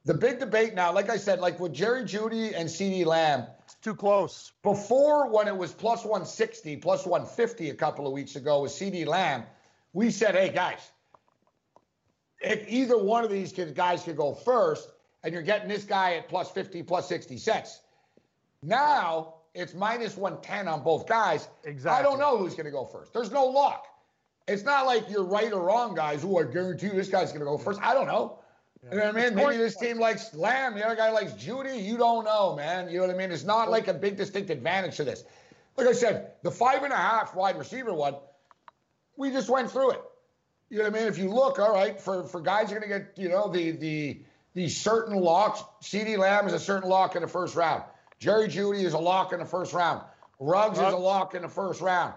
[0.06, 3.74] The big debate now, like I said, like with Jerry Jeudy and CeeDee Lamb, it's
[3.76, 4.52] too close.
[4.62, 9.06] Before, when it was plus 160, plus 150 a couple of weeks ago with CeeDee
[9.06, 9.44] Lamb,
[9.94, 10.92] we said, hey, guys,
[12.42, 14.90] if either one of these guys could go first,
[15.22, 17.80] and you're getting this guy at plus 50, plus 60 cents.
[18.62, 21.48] Now it's minus 110 on both guys.
[21.64, 21.98] Exactly.
[21.98, 23.14] I don't know who's going to go first.
[23.14, 23.86] There's no luck.
[24.46, 26.20] It's not like you're right or wrong, guys.
[26.20, 27.80] Who I guarantee you this guy's going to go first.
[27.82, 28.38] I don't know.
[28.90, 29.34] You know what I mean?
[29.34, 31.82] Maybe this team likes Lamb, the other guy likes Jeudy.
[31.82, 32.88] You don't know, man.
[32.88, 33.30] You know what I mean?
[33.30, 35.24] It's not like a big distinct advantage to this.
[35.76, 38.16] Like I said, the five and a half wide receiver one,
[39.16, 40.02] we just went through it.
[40.68, 41.08] You know what I mean?
[41.08, 43.72] If you look, all right, for, for guys are going to get, you know, the
[43.72, 44.22] the
[44.54, 45.62] the certain locks.
[45.82, 47.82] CeeDee Lamb is a certain lock in the first round.
[48.18, 50.02] Jerry Jeudy is a lock in the first round.
[50.40, 50.88] Ruggs, Ruggs.
[50.88, 52.14] is a lock in the first round.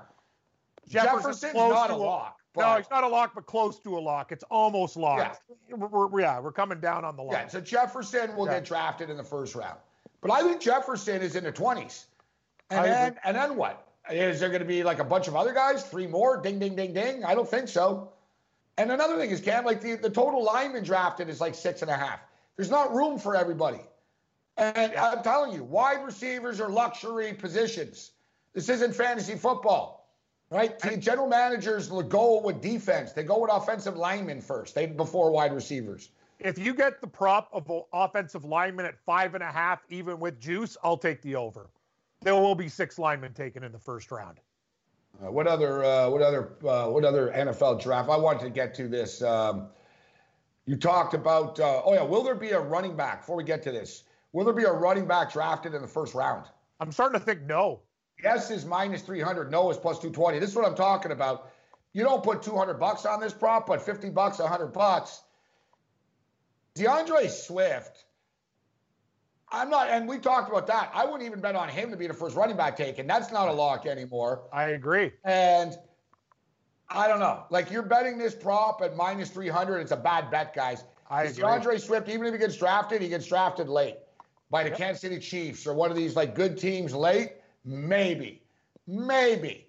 [0.88, 2.37] Jefferson's, Jefferson's not a lock.
[2.58, 4.32] No, it's not a lock, but close to a lock.
[4.32, 5.41] It's almost locked.
[5.70, 7.34] Yeah, we're, we're yeah, we're coming down on the lock.
[7.34, 8.56] Yeah, so Jefferson will yeah.
[8.56, 9.78] get drafted in the first round.
[10.22, 12.06] But I think Jefferson is in the 20s.
[12.70, 13.88] And then and then what?
[14.12, 15.84] Is there going to be like a bunch of other guys?
[15.84, 16.38] Three more?
[16.38, 17.24] Ding, ding, ding, ding?
[17.24, 18.12] I don't think so.
[18.78, 21.89] And another thing is, Cam, like the, the total lineman drafted is like six and
[21.89, 22.20] a half.
[22.56, 23.82] There's not room for everybody.
[24.58, 24.96] And.
[24.96, 28.12] I'm telling you, wide receivers are luxury positions.
[28.54, 29.97] This isn't fantasy football.
[30.50, 30.74] Right?
[30.86, 33.12] And general managers go with defense.
[33.12, 36.10] They go with offensive linemen first, they before wide receivers.
[36.40, 40.40] If you get the prop of offensive linemen at five and a half, even with
[40.40, 41.70] juice, I'll take the over.
[42.22, 44.40] There will be six linemen taken in the first round.
[45.20, 48.10] Uh, what other uh, what other uh, what other NFL draft?
[48.10, 49.22] I wanted to get to this.
[49.24, 49.68] Um,
[50.66, 53.22] you talked about uh, oh yeah, will there be a running back?
[53.22, 56.14] Before we get to this, will there be a running back drafted in the first
[56.14, 56.46] round?
[56.80, 57.80] I'm starting to think no.
[58.23, 59.51] Yes is minus 300.
[59.51, 60.39] No is plus 220.
[60.39, 61.51] This is what I'm talking about.
[61.93, 65.21] You don't put 200 bucks on this prop, but 50 bucks, 100 bucks.
[66.75, 68.06] D'Andre Swift,
[69.51, 70.91] I'm not, and we talked about that.
[70.93, 73.08] I wouldn't even bet on him to be the first running back taken.
[73.08, 74.43] That's not a lock anymore.
[74.51, 75.12] I agree.
[75.23, 75.75] And
[76.89, 77.45] I don't know.
[77.49, 79.80] Like you're betting this prop at minus 300.
[79.80, 80.84] It's a bad bet, guys.
[81.10, 81.41] I agree.
[81.41, 83.95] D'Andre Swift, even if he gets drafted, he gets drafted late
[84.49, 84.77] by the yep.
[84.77, 87.37] Kansas City Chiefs or one of these like good teams late.
[87.68, 88.41] Maybe.
[88.88, 89.68] Maybe.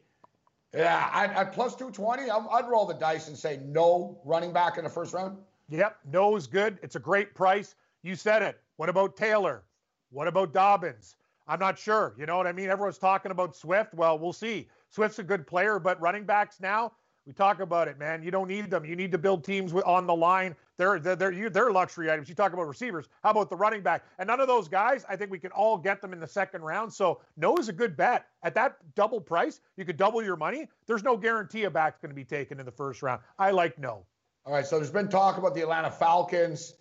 [0.72, 4.78] Yeah, at, at plus 220, i would roll the dice and say no running back
[4.78, 5.36] in the first round.
[5.68, 6.78] Yep, no is good.
[6.82, 7.74] It's a great price.
[8.02, 8.60] You said it.
[8.76, 9.64] What about Taylor?
[10.10, 11.16] What about Dobbins?
[11.48, 12.14] I'm not sure.
[12.16, 12.70] You know what I mean?
[12.70, 13.94] Everyone's talking about Swift.
[13.94, 14.68] Well, we'll see.
[14.90, 16.92] Swift's a good player, but running backs now,
[17.28, 18.22] we talk about it, man.
[18.22, 18.86] You don't need them.
[18.86, 20.56] You need to build teams with, on the line.
[20.78, 22.26] They're they're they're, they're luxury items.
[22.30, 23.06] You talk about receivers.
[23.22, 24.02] How about the running back?
[24.18, 26.62] And none of those guys, I think we can all get them in the second
[26.62, 26.90] round.
[26.90, 29.60] So no is a good bet at that double price.
[29.76, 30.68] You could double your money.
[30.86, 33.20] There's no guarantee a back's going to be taken in the first round.
[33.38, 34.06] I like no.
[34.46, 36.76] All right, so there's been talk about the Atlanta Falcons.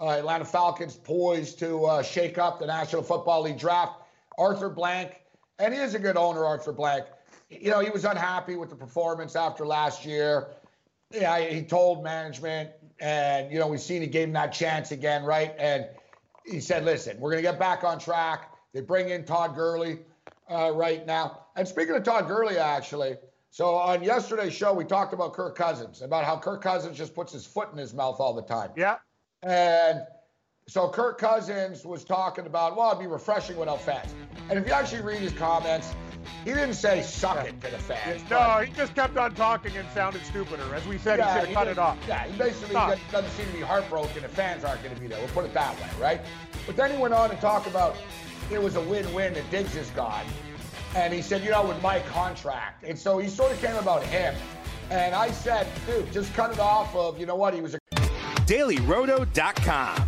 [0.00, 4.00] Uh, Atlanta Falcons poised to uh, shake up the National Football League draft.
[4.38, 5.22] Arthur Blank,
[5.58, 7.06] and he is a good owner, Arthur Blank.
[7.50, 10.48] You know, he was unhappy with the performance after last year.
[11.10, 12.70] Yeah, he told management,
[13.00, 15.54] and you know, we've seen he gave him that chance again, right?
[15.58, 15.86] And
[16.44, 20.00] he said, "Listen, we're going to get back on track." They bring in Todd Gurley
[20.50, 21.46] uh, right now.
[21.56, 23.16] And speaking of Todd Gurley, actually,
[23.50, 27.32] so on yesterday's show, we talked about Kirk Cousins, about how Kirk Cousins just puts
[27.32, 28.70] his foot in his mouth all the time.
[28.76, 28.96] Yeah.
[29.42, 30.02] And
[30.68, 34.14] so Kirk Cousins was talking about, well, it'd be refreshing without fans.
[34.50, 35.94] And if you actually read his comments,
[36.44, 38.22] he didn't say suck it to the fans.
[38.30, 40.74] No, he just kept on talking and sounded stupider.
[40.74, 41.96] As we said, yeah, he should have cut it off.
[42.06, 45.18] Yeah, he basically doesn't seem to be heartbroken if fans aren't going to be there.
[45.18, 46.20] We'll put it that way, right?
[46.66, 47.96] But then he went on to talk about
[48.50, 50.24] it was a win-win that Diggs is gone.
[50.94, 52.84] And he said, you know, with my contract.
[52.84, 54.34] And so he sort of came about him.
[54.90, 57.78] And I said, dude, just cut it off of, you know what, he was a
[58.46, 60.07] dailyroto.com.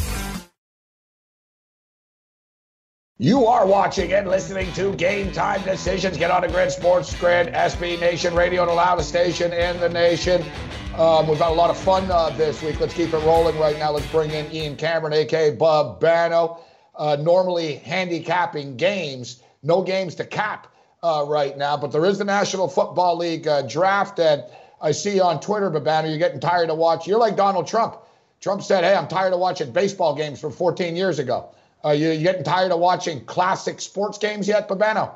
[3.23, 6.17] You are watching and listening to Game Time Decisions.
[6.17, 10.43] Get on the grid, Sports Grid, SB Nation Radio, the loudest station in the nation.
[10.97, 12.79] Um, we've had a lot of fun uh, this week.
[12.79, 13.91] Let's keep it rolling right now.
[13.91, 16.61] Let's bring in Ian Cameron, aka Bobano.
[16.95, 22.25] Uh, normally handicapping games, no games to cap uh, right now, but there is the
[22.25, 24.43] National Football League uh, draft, and
[24.81, 27.11] I see on Twitter, Bobano, you're getting tired of watching.
[27.11, 27.97] You're like Donald Trump.
[28.39, 31.51] Trump said, "Hey, I'm tired of watching baseball games from 14 years ago."
[31.83, 35.11] Are you, you getting tired of watching classic sports games yet, Bobano?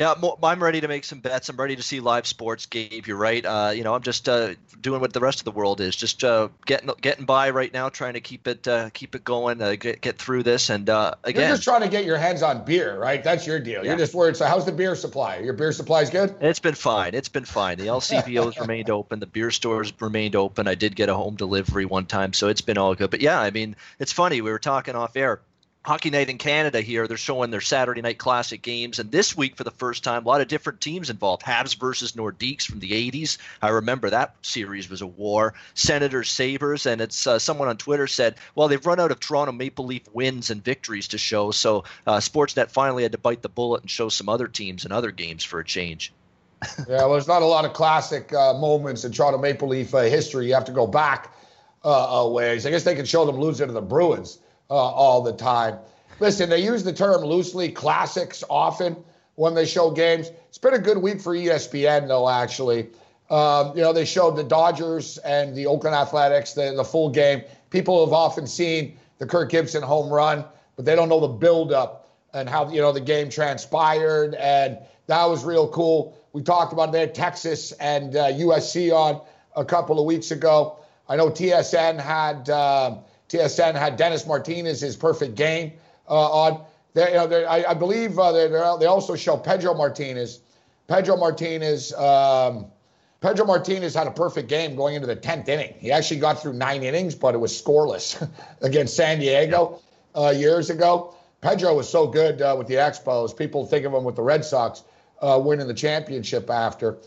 [0.00, 1.50] Yeah, I'm ready to make some bets.
[1.50, 2.64] I'm ready to see live sports.
[2.64, 3.44] Gabe, you're right.
[3.44, 6.24] Uh, you know, I'm just uh, doing what the rest of the world is, just
[6.24, 9.74] uh, getting getting by right now, trying to keep it uh, keep it going, uh,
[9.74, 10.70] get get through this.
[10.70, 13.22] And uh, again, you're just trying to get your hands on beer, right?
[13.22, 13.84] That's your deal.
[13.84, 13.90] Yeah.
[13.90, 14.38] You're just worried.
[14.38, 15.36] So, how's the beer supply?
[15.40, 16.34] Your beer supply is good.
[16.40, 17.14] It's been fine.
[17.14, 17.76] It's been fine.
[17.76, 19.20] The LCBO's remained open.
[19.20, 20.66] The beer stores remained open.
[20.66, 23.10] I did get a home delivery one time, so it's been all good.
[23.10, 24.40] But yeah, I mean, it's funny.
[24.40, 25.42] We were talking off air
[25.82, 28.98] Hockey Night in Canada here, they're showing their Saturday Night Classic games.
[28.98, 31.42] And this week, for the first time, a lot of different teams involved.
[31.42, 33.38] Habs versus Nordiques from the 80s.
[33.62, 35.54] I remember that series was a war.
[35.72, 36.84] Senators, Sabres.
[36.84, 40.02] And it's uh, someone on Twitter said, well, they've run out of Toronto Maple Leaf
[40.12, 41.50] wins and victories to show.
[41.50, 44.92] So uh, Sportsnet finally had to bite the bullet and show some other teams and
[44.92, 46.12] other games for a change.
[46.80, 50.00] yeah, well, there's not a lot of classic uh, moments in Toronto Maple Leaf uh,
[50.00, 50.46] history.
[50.46, 51.34] You have to go back
[51.86, 52.66] uh, a ways.
[52.66, 54.40] I guess they can show them losing to the Bruins
[54.70, 55.78] uh, all the time.
[56.20, 58.96] Listen, they use the term loosely classics often
[59.34, 60.30] when they show games.
[60.48, 62.90] It's been a good week for ESPN, though, actually.
[63.30, 67.42] Um, you know, they showed the Dodgers and the Oakland Athletics, the, the full game.
[67.70, 70.44] People have often seen the Kirk Gibson home run,
[70.76, 74.34] but they don't know the buildup and how, you know, the game transpired.
[74.34, 76.18] And that was real cool.
[76.32, 79.22] We talked about there Texas and uh, USC on
[79.56, 80.78] a couple of weeks ago.
[81.08, 82.50] I know TSN had.
[82.50, 82.98] Uh,
[83.30, 85.72] TSN had Dennis Martinez, his perfect game
[86.08, 86.64] uh, on.
[86.92, 90.40] They, you know, I, I, believe uh, they they also show Pedro Martinez.
[90.88, 91.94] Pedro Martinez.
[91.94, 92.66] Um,
[93.20, 95.74] Pedro Martinez had a perfect game going into the 10th inning.
[95.78, 98.28] He actually got through nine innings, but it was scoreless
[98.62, 99.80] against San Diego
[100.16, 101.14] uh, years ago.
[101.42, 103.36] Pedro was so good uh, with the Expos.
[103.36, 104.84] People think of him with the Red Sox
[105.20, 106.98] uh, winning the championship after.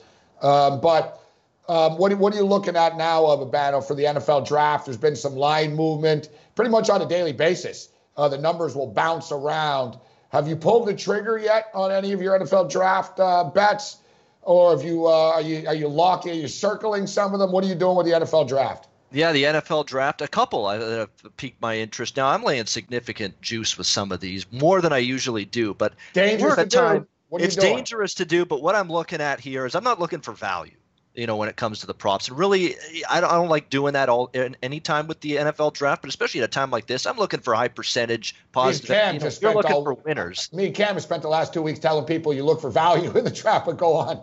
[0.41, 1.22] Um, but
[1.70, 4.86] um, what, what, are you looking at now of a battle for the NFL draft?
[4.86, 7.89] There's been some line movement pretty much on a daily basis.
[8.18, 9.97] Uh, the numbers will bounce around.
[10.30, 13.97] Have you pulled the trigger yet on any of your NFL draft uh, bets,
[14.41, 16.32] or have you uh, are you are you locking?
[16.32, 17.51] Are you circling some of them?
[17.51, 18.89] What are you doing with the NFL draft?
[19.11, 22.18] Yeah, the NFL draft, a couple that have piqued my interest.
[22.18, 25.76] Now I'm laying significant juice with some of these, more than I usually do.
[25.76, 27.38] But dangerous to time, do.
[27.38, 28.43] it's dangerous to do.
[28.43, 30.74] But what I'm looking at here is I'm not looking for value
[31.14, 32.28] you know, when it comes to the props.
[32.28, 32.76] And really,
[33.09, 36.09] I don't, I don't like doing that all any time with the NFL draft, but
[36.09, 38.89] especially at a time like this, I'm looking for high percentage positive.
[38.89, 40.51] Cam you know, you're looking all, for winners.
[40.53, 43.16] Me and Cam have spent the last two weeks telling people you look for value
[43.18, 44.22] in the draft, but go on.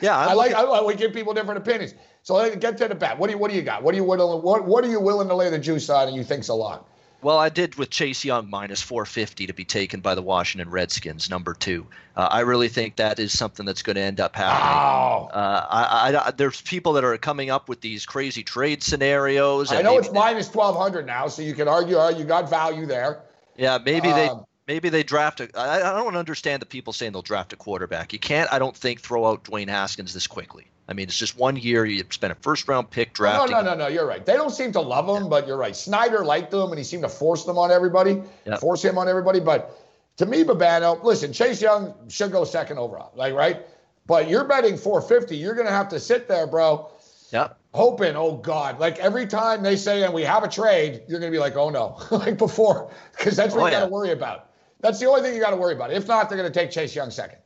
[0.00, 0.54] Yeah, I'm i like.
[0.54, 1.94] I, we give people different opinions.
[2.22, 3.18] So get to the bat.
[3.18, 3.82] What do you What do you got?
[3.82, 4.42] What do you willing?
[4.42, 6.08] What What are you willing to lay the juice on?
[6.08, 6.88] And you think's a lot?
[7.24, 11.30] Well, I did with Chase Young minus 450 to be taken by the Washington Redskins,
[11.30, 11.86] number two.
[12.14, 14.76] Uh, I really think that is something that's going to end up happening.
[14.76, 15.30] Wow.
[15.32, 19.72] Uh, I, I, there's people that are coming up with these crazy trade scenarios.
[19.72, 23.22] I know it's minus 1200 now, so you can argue, oh, you got value there.
[23.56, 24.28] Yeah, maybe um, they
[24.66, 25.48] maybe they draft a.
[25.58, 28.12] I, I don't understand the people saying they'll draft a quarterback.
[28.12, 30.66] You can't, I don't think, throw out Dwayne Haskins this quickly.
[30.86, 31.84] I mean, it's just one year.
[31.84, 33.52] You spent a first round pick drafting.
[33.52, 33.86] No, no, no, no.
[33.88, 34.24] You're right.
[34.24, 35.74] They don't seem to love him, but you're right.
[35.74, 38.60] Snyder liked them, and he seemed to force them on everybody, yep.
[38.60, 39.40] force him on everybody.
[39.40, 39.78] But
[40.18, 43.64] to me, Bobano, listen, Chase Young should go second overall, like right.
[44.06, 45.36] But you're betting 450.
[45.36, 46.90] You're going to have to sit there, bro.
[47.32, 47.58] Yep.
[47.72, 51.32] Hoping, oh God, like every time they say, and we have a trade, you're going
[51.32, 54.12] to be like, oh no, like before, because that's what oh, you got to worry
[54.12, 54.50] about.
[54.84, 55.94] That's the only thing you got to worry about.
[55.94, 57.38] If not, they're going to take Chase Young second.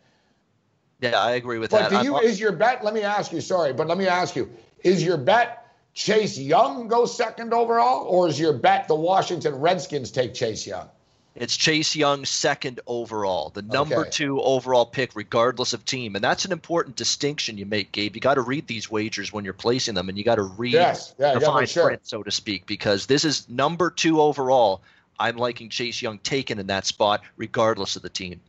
[1.00, 2.02] Yeah, I agree with but that.
[2.02, 4.50] do you, is your bet, let me ask you, sorry, but let me ask you,
[4.82, 10.10] is your bet Chase Young goes second overall, or is your bet the Washington Redskins
[10.10, 10.88] take Chase Young?
[11.36, 14.10] It's Chase Young second overall, the number okay.
[14.10, 16.16] two overall pick, regardless of team.
[16.16, 18.16] And that's an important distinction you make, Gabe.
[18.16, 20.72] You got to read these wagers when you're placing them, and you got to read
[20.72, 21.14] yes.
[21.20, 21.86] yeah, the fine sure.
[21.86, 24.82] print, so to speak, because this is number two overall.
[25.18, 28.40] I'm liking Chase Young taken in that spot, regardless of the team.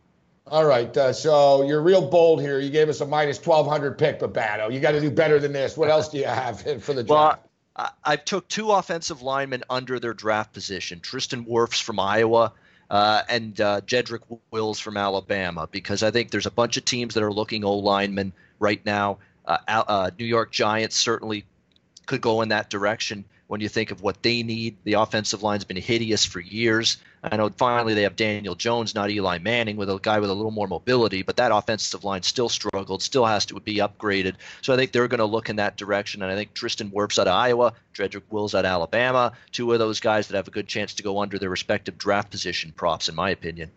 [0.47, 0.95] All right.
[0.95, 2.59] Uh, so you're real bold here.
[2.59, 4.71] You gave us a minus 1,200 pick, Bobano.
[4.73, 5.77] You got to do better than this.
[5.77, 7.07] What else do you have for the draft?
[7.07, 7.39] Well,
[7.75, 12.53] I, I took two offensive linemen under their draft position Tristan Wirfs from Iowa
[12.89, 17.13] uh, and uh, Jedrick Wills from Alabama, because I think there's a bunch of teams
[17.13, 19.19] that are looking O linemen right now.
[19.45, 21.45] Uh, uh, New York Giants certainly
[22.05, 24.77] could go in that direction when you think of what they need.
[24.83, 26.97] The offensive line's been hideous for years.
[27.23, 30.33] I know finally they have Daniel Jones, not Eli Manning, with a guy with a
[30.35, 34.35] little more mobility, but that offensive line still struggled, still has to be upgraded.
[34.61, 36.21] So I think they're going to look in that direction.
[36.21, 39.79] And I think Tristan Wirfs out of Iowa, Jedrick Wills out of Alabama, two of
[39.79, 43.09] those guys that have a good chance to go under their respective draft position props,
[43.09, 43.71] in my opinion.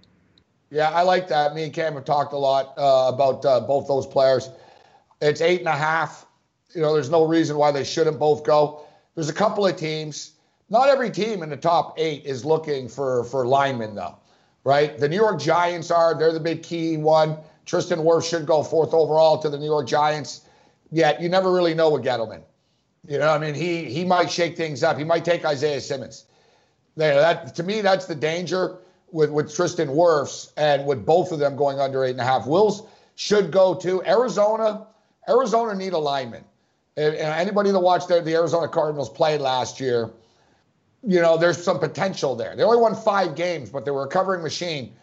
[0.69, 1.55] Yeah, I like that.
[1.55, 4.51] Me and Cam have talked a lot uh, about uh, both those players.
[5.23, 6.27] It's eight and a half.
[6.75, 8.85] You know, there's no reason why they shouldn't both go.
[9.15, 10.33] There's a couple of teams.
[10.71, 14.17] Not every team in the top eight is looking for for linemen though,
[14.65, 14.99] right?
[14.99, 16.19] The New York Giants are.
[16.19, 17.37] They're the big key one.
[17.67, 20.43] Tristan Wirfs should go fourth overall to the New York Giants.
[20.91, 22.43] Yet you never really know with Gettleman.
[23.07, 24.97] You know, I mean, he he might shake things up.
[24.97, 26.25] He might take Isaiah Simmons.
[26.97, 28.79] There, that to me, that's the danger
[29.11, 32.47] with with Tristan Wirfs and with both of them going under eight and a half.
[32.47, 32.87] Wills
[33.17, 34.87] should go to Arizona.
[35.29, 35.99] Arizona need a
[36.97, 40.11] And, anybody that watched the, the Arizona Cardinals play last year,
[41.07, 42.55] you know, there's some potential there.
[42.55, 44.95] They only won five games, but they were a covering machine.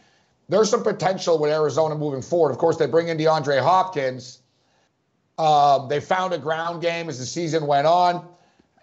[0.47, 2.51] There's some potential with Arizona moving forward.
[2.51, 4.39] Of course, they bring in DeAndre Hopkins.
[5.37, 8.27] Um, they found a ground game as the season went on,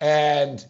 [0.00, 0.64] and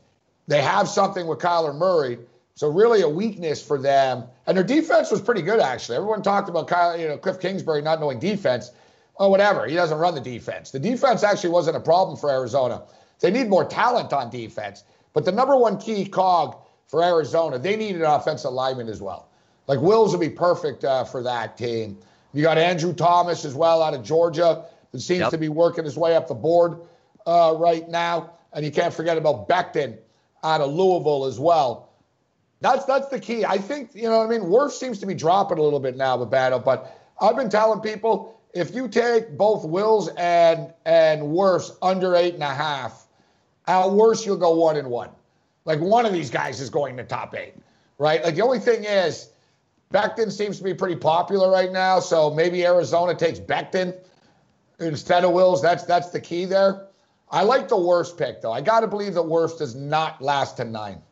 [0.46, 2.18] they have something with Kyler Murray.
[2.54, 4.24] So really, a weakness for them.
[4.46, 5.96] And their defense was pretty good, actually.
[5.96, 8.70] Everyone talked about Kyle, you know, Cliff Kingsbury not knowing defense
[9.18, 9.66] oh, whatever.
[9.66, 10.70] He doesn't run the defense.
[10.70, 12.82] The defense actually wasn't a problem for Arizona.
[13.20, 14.84] They need more talent on defense.
[15.12, 16.56] But the number one key cog
[16.86, 19.28] for Arizona, they need an offensive lineman as well.
[19.66, 21.98] Like Wills would be perfect uh, for that team.
[22.32, 25.30] You got Andrew Thomas as well out of Georgia that seems yep.
[25.30, 26.80] to be working his way up the board
[27.26, 28.34] uh, right now.
[28.52, 29.96] And you can't forget about Becton
[30.44, 31.90] out of Louisville as well.
[32.60, 33.44] That's that's the key.
[33.44, 34.48] I think, you know what I mean?
[34.48, 37.80] Worf seems to be dropping a little bit now, the battle, but I've been telling
[37.80, 43.06] people if you take both Wills and and Wirfs under eight and a half,
[43.66, 45.10] at worst you'll go one and one.
[45.66, 47.54] Like one of these guys is going to top eight,
[47.98, 48.24] right?
[48.24, 49.30] Like the only thing is,
[49.92, 53.94] Becton seems to be pretty popular right now, so maybe Arizona takes Becton
[54.80, 55.60] instead of Wills.
[55.60, 56.86] That's that's the key there.
[57.30, 58.52] I like the Wirfs pick though.
[58.52, 61.02] I got to believe the Wirfs does not last to nine.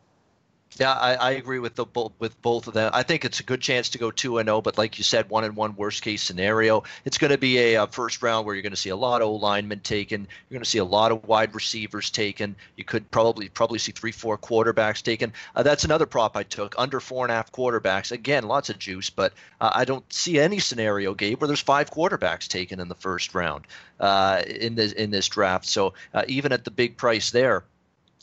[0.77, 1.85] Yeah, I, I, agree with the
[2.19, 2.91] with both of them.
[2.93, 5.05] I think it's a good chance to go two and zero, oh, but like you
[5.05, 6.83] said, one and one worst case scenario.
[7.05, 9.21] It's going to be a, a, first round where you're going to see a lot
[9.21, 10.21] of O linemen taken.
[10.21, 12.57] You're going to see a lot of wide receivers taken.
[12.75, 15.31] You could probably probably see three, four quarterbacks taken.
[15.55, 18.11] Uh, that's another prop I took under four and a half quarterbacks.
[18.11, 21.89] Again, lots of juice, but uh, I don't see any scenario, Gabe, where there's five
[21.89, 23.65] quarterbacks taken in the first round
[24.01, 25.67] uh, in this in this draft.
[25.67, 27.63] So uh, even at the big price there.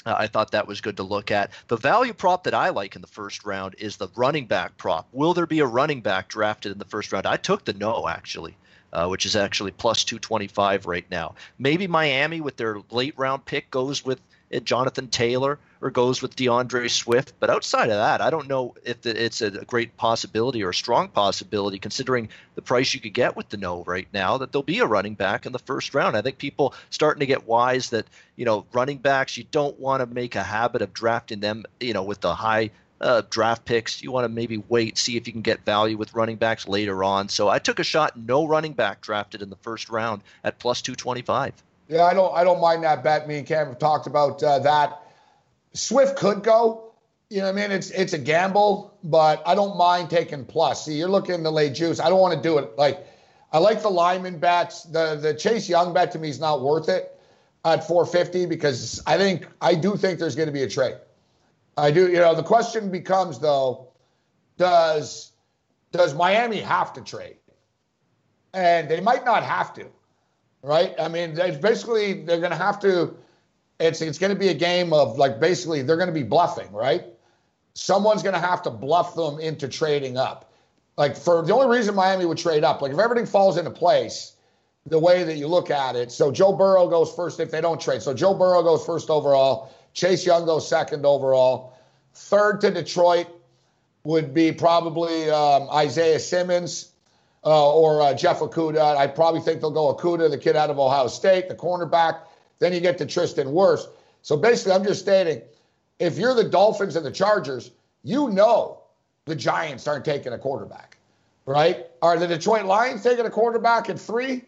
[0.05, 1.51] Uh, I thought that was good to look at.
[1.69, 5.07] The value prop that I like in the first round is the running back prop.
[5.13, 7.27] Will there be a running back drafted in the first round?
[7.27, 8.57] I took the no, actually,
[8.93, 11.35] uh, which is actually plus 225 right now.
[11.59, 14.21] Maybe Miami, with their late round pick, goes with
[14.61, 17.33] Jonathan Taylor or goes with D'Andre Swift.
[17.41, 21.09] But outside of that, I don't know if it's a great possibility or a strong
[21.09, 24.79] possibility, considering the price you could get with the no right now, that there'll be
[24.79, 26.17] a running back in the first round.
[26.17, 30.01] I think people starting to get wise that you know running backs you don't want
[30.01, 34.03] to make a habit of drafting them, you know, with the high uh, draft picks.
[34.03, 37.03] You want to maybe wait, see if you can get value with running backs later
[37.03, 37.29] on.
[37.29, 40.81] So I took a shot, no running back drafted in the first round at plus
[40.81, 41.53] 225.
[41.93, 43.29] Yeah, I don't, I don't mind that bet.
[43.29, 45.03] Me and Cam have talked about uh, that.
[45.75, 46.95] Swift could go.
[47.29, 50.87] You know, what I mean, it's it's a gamble, but I don't mind taking plus.
[50.87, 52.01] See, you're looking to lay juice.
[52.01, 53.07] I don't want to do it like
[53.53, 54.85] I like the Lyman bets.
[54.85, 57.19] The the Chase Young bet to me is not worth it
[57.65, 60.97] at 450 because I think I do think there's going to be a trade.
[61.77, 62.09] I do.
[62.09, 63.89] You know, the question becomes though,
[64.57, 65.33] does
[65.91, 67.37] does Miami have to trade?
[68.55, 69.87] And they might not have to,
[70.63, 70.95] right?
[70.99, 73.15] I mean, it's basically they're going to have to.
[73.81, 76.73] It's it's going to be a game of like basically they're going to be bluffing,
[76.73, 77.05] right?
[77.75, 80.53] someone's going to have to bluff them into trading up.
[80.97, 84.37] Like for the only reason Miami would trade up, like if everything falls into place,
[84.87, 86.11] the way that you look at it.
[86.11, 88.03] So Joe Burrow goes first if they don't trade.
[88.03, 89.73] So Joe Burrow goes first overall.
[89.95, 91.79] Chase Young goes second overall.
[92.15, 93.29] Third to Detroit
[94.05, 96.92] would be probably um, Isaiah Simmons
[97.45, 98.97] uh, or uh, Jeff Okudah.
[98.97, 102.21] I probably think they'll go Okudah, the kid out of Ohio State, the cornerback.
[102.59, 103.87] Then you get to Tristan Wirfs.
[104.23, 105.43] So basically, I'm just stating
[105.99, 107.71] if you're the Dolphins and the Chargers,
[108.03, 108.83] you know
[109.25, 110.97] the Giants aren't taking a quarterback,
[111.47, 111.87] right?
[112.01, 114.45] Are the Detroit Lions taking a quarterback at three?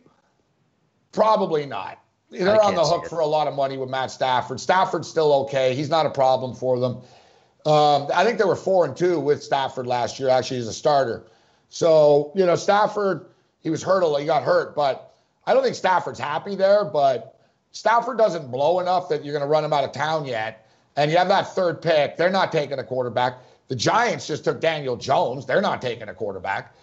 [1.13, 2.01] Probably not.
[2.31, 4.59] They're on the hook for a lot of money with Matt Stafford.
[4.59, 5.75] Stafford's still okay.
[5.75, 6.97] He's not a problem for them.
[7.67, 10.73] Um, I think they were four and two with Stafford last year, actually, as a
[10.73, 11.25] starter.
[11.69, 13.27] So, you know, Stafford,
[13.63, 15.15] he was hurt, he got hurt, but
[15.47, 16.85] I don't think Stafford's happy there.
[16.85, 17.39] But
[17.73, 20.65] Stafford doesn't blow enough that you're going to run him out of town yet
[20.97, 22.17] and you have that third pick.
[22.17, 23.39] They're not taking a quarterback.
[23.69, 25.47] The Giants just took Daniel Jones.
[25.47, 26.75] They're not taking a quarterback.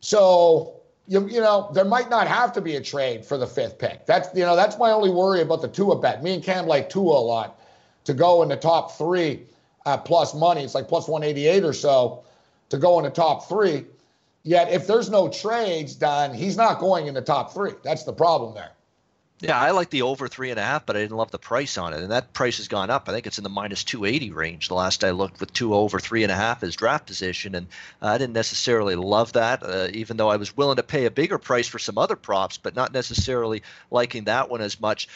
[0.00, 3.78] So you, you know there might not have to be a trade for the fifth
[3.78, 4.06] pick.
[4.06, 6.22] That's you know that's my only worry about the Tua bet.
[6.22, 7.60] Me and Cam like Tua a lot
[8.04, 9.42] to go in the top three
[9.84, 10.62] at plus money.
[10.62, 12.24] It's like plus 188 or so
[12.70, 13.84] to go in the top three.
[14.46, 17.72] Yet if there's no trades done, he's not going in the top three.
[17.82, 18.70] That's the problem there.
[19.40, 21.76] Yeah, I like the over three and a half, but I didn't love the price
[21.76, 23.06] on it, and that price has gone up.
[23.06, 24.68] I think it's in the minus Tua eighty range.
[24.68, 27.66] The last I looked, with two over three and a half as draft position, and
[28.00, 31.36] I didn't necessarily love that, uh, even though I was willing to pay a bigger
[31.36, 35.08] price for some other props, but not necessarily liking that one as much.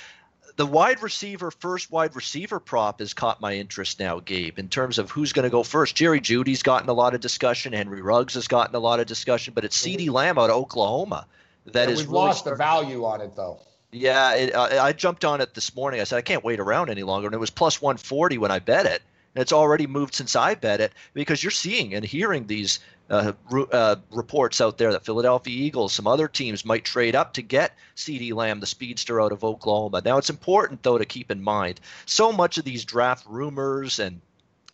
[0.60, 4.98] The wide receiver, first wide receiver prop has caught my interest now, Gabe, in terms
[4.98, 5.96] of who's going to go first.
[5.96, 7.72] Jerry Jeudy's gotten a lot of discussion.
[7.72, 11.26] Henry Ruggs has gotten a lot of discussion, but it's CeeDee Lamb out of Oklahoma
[11.64, 13.58] that yeah, is we've really lost the value on it, though.
[13.90, 15.98] Yeah, it, uh, I jumped on it this morning.
[15.98, 18.58] I said I can't wait around any longer, and it was plus 140 when I
[18.58, 19.00] bet it.
[19.34, 23.32] And it's already moved since I bet it because you're seeing and hearing these uh,
[23.72, 27.76] uh, reports out there that Philadelphia Eagles, some other teams might trade up to get
[27.96, 30.02] CeeDee Lamb, the speedster out of Oklahoma.
[30.04, 34.20] Now, it's important though to keep in mind so much of these draft rumors and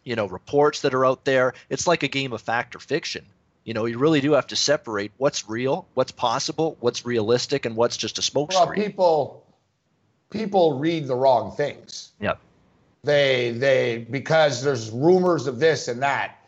[0.04, 1.54] you know reports that are out there.
[1.68, 3.24] It's like a game of fact or fiction
[3.66, 7.74] you know, you really do have to separate what's real, what's possible, what's realistic, and
[7.74, 8.54] what's just a smokescreen.
[8.54, 9.46] Well, people
[10.30, 12.12] people read the wrong things.
[12.20, 12.38] Yep.
[13.06, 16.40] They they because there's rumors of this and that,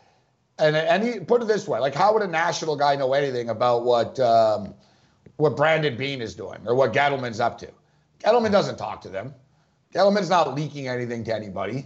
[0.57, 3.49] and and he, put it this way: like, how would a national guy know anything
[3.49, 4.73] about what um,
[5.37, 7.69] what Brandon Beane is doing or what Gettleman's up to?
[8.19, 9.33] Gettleman doesn't talk to them.
[9.95, 11.85] Gettleman's not leaking anything to anybody,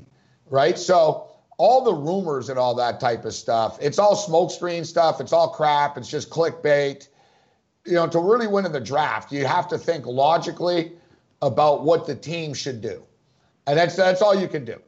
[0.50, 0.80] right?
[0.80, 5.22] So all the rumors and all that type of stuff, it's all smokescreen stuff.
[5.22, 6.00] It's all crap.
[6.00, 7.10] It's just clickbait.
[7.86, 10.94] You know, to really win in the draft, you have to think logically
[11.44, 13.04] about what the team should do.
[13.68, 14.80] And that's that's all you can do.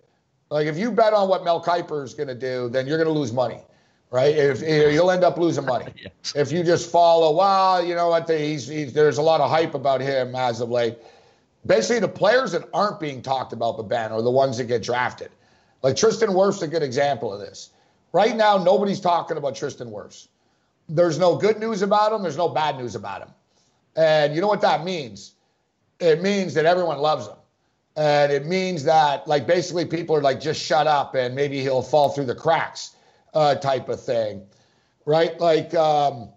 [0.49, 3.13] Like if you bet on what Mel Kiper is going to do, then you're going
[3.13, 3.59] to lose money,
[4.11, 4.36] right?
[4.36, 5.91] If, you'll end up losing money.
[5.97, 6.34] yes.
[6.36, 8.30] If you just follow, well, you know what?
[8.30, 10.97] He's, he's, there's a lot of hype about him as of late.
[11.65, 14.84] Basically, the players that aren't being talked about, but Ben, are the ones that get
[14.84, 15.32] drafted.
[15.82, 17.71] Like Tristan Wirfs, a good example of this.
[18.13, 20.28] Right now, nobody's talking about Tristan Wirfs.
[20.88, 22.21] There's no good news about him.
[22.21, 23.30] There's no bad news about him.
[23.95, 25.34] And you know what that means?
[25.99, 27.36] It means that everyone loves him.
[27.98, 31.82] And it means that, like, basically people are like, just shut up and maybe he'll
[31.82, 32.96] fall through the cracks
[33.34, 34.46] uh, type of thing.
[35.06, 35.39] Right?
[35.39, 36.30] Like, um,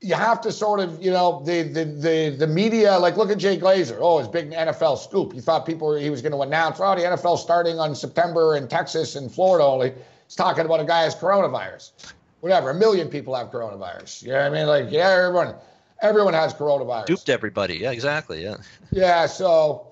[0.00, 3.38] you have to sort of, you know, the the the the media, like look at
[3.38, 3.98] Jay Glazer.
[4.00, 5.32] Oh, his big NFL scoop.
[5.32, 8.56] he thought people were, he was going to announce, oh, the NFL starting on September
[8.56, 9.92] in Texas and Florida only.
[10.26, 12.12] He's talking about a guy has coronavirus.
[12.40, 14.22] Whatever, a million people have coronavirus.
[14.22, 14.66] You know what I mean?
[14.66, 15.54] Like, yeah, everyone,
[16.02, 17.06] everyone has coronavirus.
[17.06, 17.78] Duped everybody.
[17.78, 18.44] Yeah, exactly.
[18.44, 18.56] Yeah.
[18.92, 19.26] Yeah.
[19.26, 19.87] So,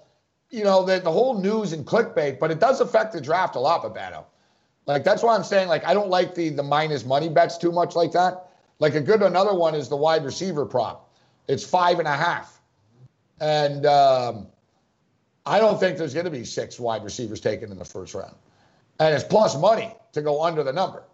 [0.50, 3.60] you know, the the whole news and clickbait, but it does affect the draft a
[3.60, 4.24] lot, Bobano.
[4.86, 7.72] Like that's why I'm saying, like, I don't like the the minus money bets too
[7.72, 8.46] much like that
[8.78, 11.10] like a good another one is the wide receiver prop.
[11.48, 12.60] It's five and a half.
[13.40, 14.46] And um,
[15.44, 18.34] I don't think there's going to be six wide receivers taken in the first round.
[18.98, 21.04] and it's plus money to go under the number.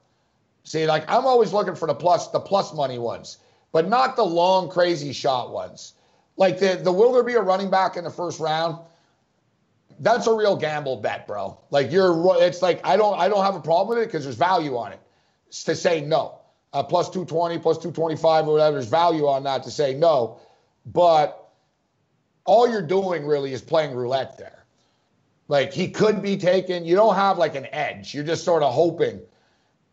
[0.64, 3.38] See, like I'm always looking for the plus the plus money ones,
[3.72, 5.94] but not the long crazy shot ones.
[6.36, 8.78] Like the the will there be a running back in the first round?
[10.02, 11.58] That's a real gamble bet, bro.
[11.70, 14.36] Like you're it's like I don't I don't have a problem with it because there's
[14.36, 15.00] value on it.
[15.64, 16.40] To say no.
[16.72, 20.40] Uh, plus 220, plus 225 or whatever, there's value on that to say no.
[20.86, 21.50] But
[22.44, 24.64] all you're doing really is playing roulette there.
[25.48, 26.84] Like he could be taken.
[26.84, 28.14] You don't have like an edge.
[28.14, 29.20] You're just sort of hoping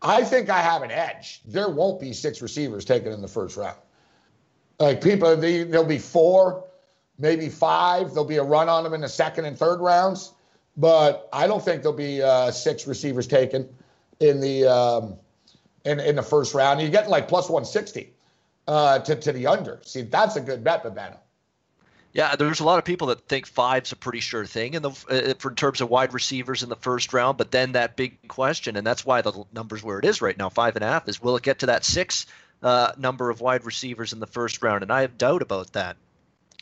[0.02, 1.42] I think I have an edge.
[1.44, 3.78] There won't be six receivers taken in the first round.
[4.78, 6.64] Like people, there'll be four,
[7.20, 8.08] maybe five.
[8.08, 10.32] There'll be a run on them in the second and third rounds,
[10.76, 13.68] but I don't think there'll be uh, six receivers taken
[14.18, 15.14] in the um,
[15.84, 16.80] in in the first round.
[16.80, 18.12] You're getting like plus 160
[18.66, 19.80] uh, to to the under.
[19.84, 21.18] See, that's a good bet, Bobano.
[22.12, 24.90] Yeah, there's a lot of people that think five's a pretty sure thing in the
[24.90, 28.26] uh, for in terms of wide receivers in the first round, but then that big
[28.26, 31.08] question, and that's why the numbers where it is right now, five and a half,
[31.08, 32.26] is will it get to that six
[32.62, 34.82] uh, number of wide receivers in the first round?
[34.82, 35.96] And I have doubt about that,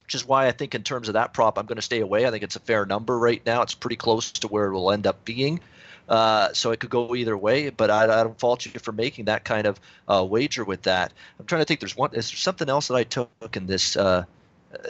[0.08, 2.26] which is why I think in terms of that prop, I'm going to stay away.
[2.26, 3.60] I think it's a fair number right now.
[3.60, 5.60] It's pretty close to where it will end up being.
[6.08, 9.26] Uh, so it could go either way, but I, I, don't fault you for making
[9.26, 9.78] that kind of
[10.08, 11.12] uh, wager with that.
[11.38, 11.80] I'm trying to think.
[11.80, 12.14] There's one.
[12.14, 14.24] Is there something else that I took in this uh,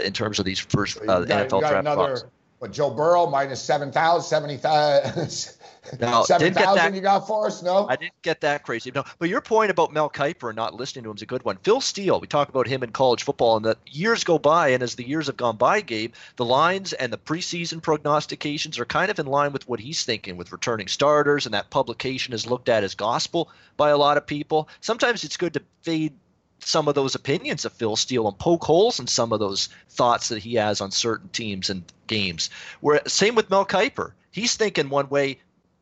[0.05, 4.23] in terms of these first uh, got, NFL draft another, But Joe Burrow minus 7,000,
[4.23, 5.55] 70,000.
[6.01, 7.63] No, 7,000 you got for us?
[7.63, 7.87] No?
[7.89, 8.91] I didn't get that crazy.
[8.95, 11.45] No, but your point about Mel Kiper and not listening to him is a good
[11.45, 11.57] one.
[11.63, 14.83] Phil Steele, we talk about him in college football, and the years go by, and
[14.83, 19.11] as the years have gone by, Gabe, the lines and the preseason prognostications are kind
[19.11, 22.69] of in line with what he's thinking with returning starters, and that publication is looked
[22.69, 24.69] at as gospel by a lot of people.
[24.81, 26.15] Sometimes it's good to fade
[26.61, 30.29] some of those opinions of Phil Steele and poke holes in some of those thoughts
[30.29, 32.51] that he has on certain teams and games.
[32.81, 35.39] Where same with Mel Kiper, he's thinking one way.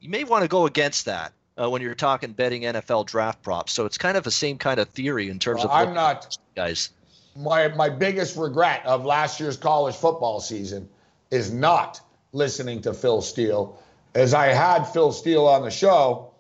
[0.07, 3.73] You may want to go against that uh, when you're talking betting NFL draft props.
[3.73, 5.89] So it's kind of the same kind of theory in terms well, of.
[5.89, 6.91] I'm not guys.
[7.35, 10.89] My my biggest regret of last year's college football season
[11.33, 12.01] is not
[12.33, 13.83] listening to Phil Steele,
[14.15, 16.31] as I had Phil Steele on the show,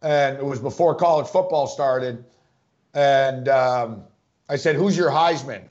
[0.00, 2.24] and it was before college football started
[2.94, 4.04] and um,
[4.48, 5.64] I said, "Who's your Heisman?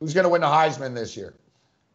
[0.00, 1.34] Who's going to win the Heisman this year?"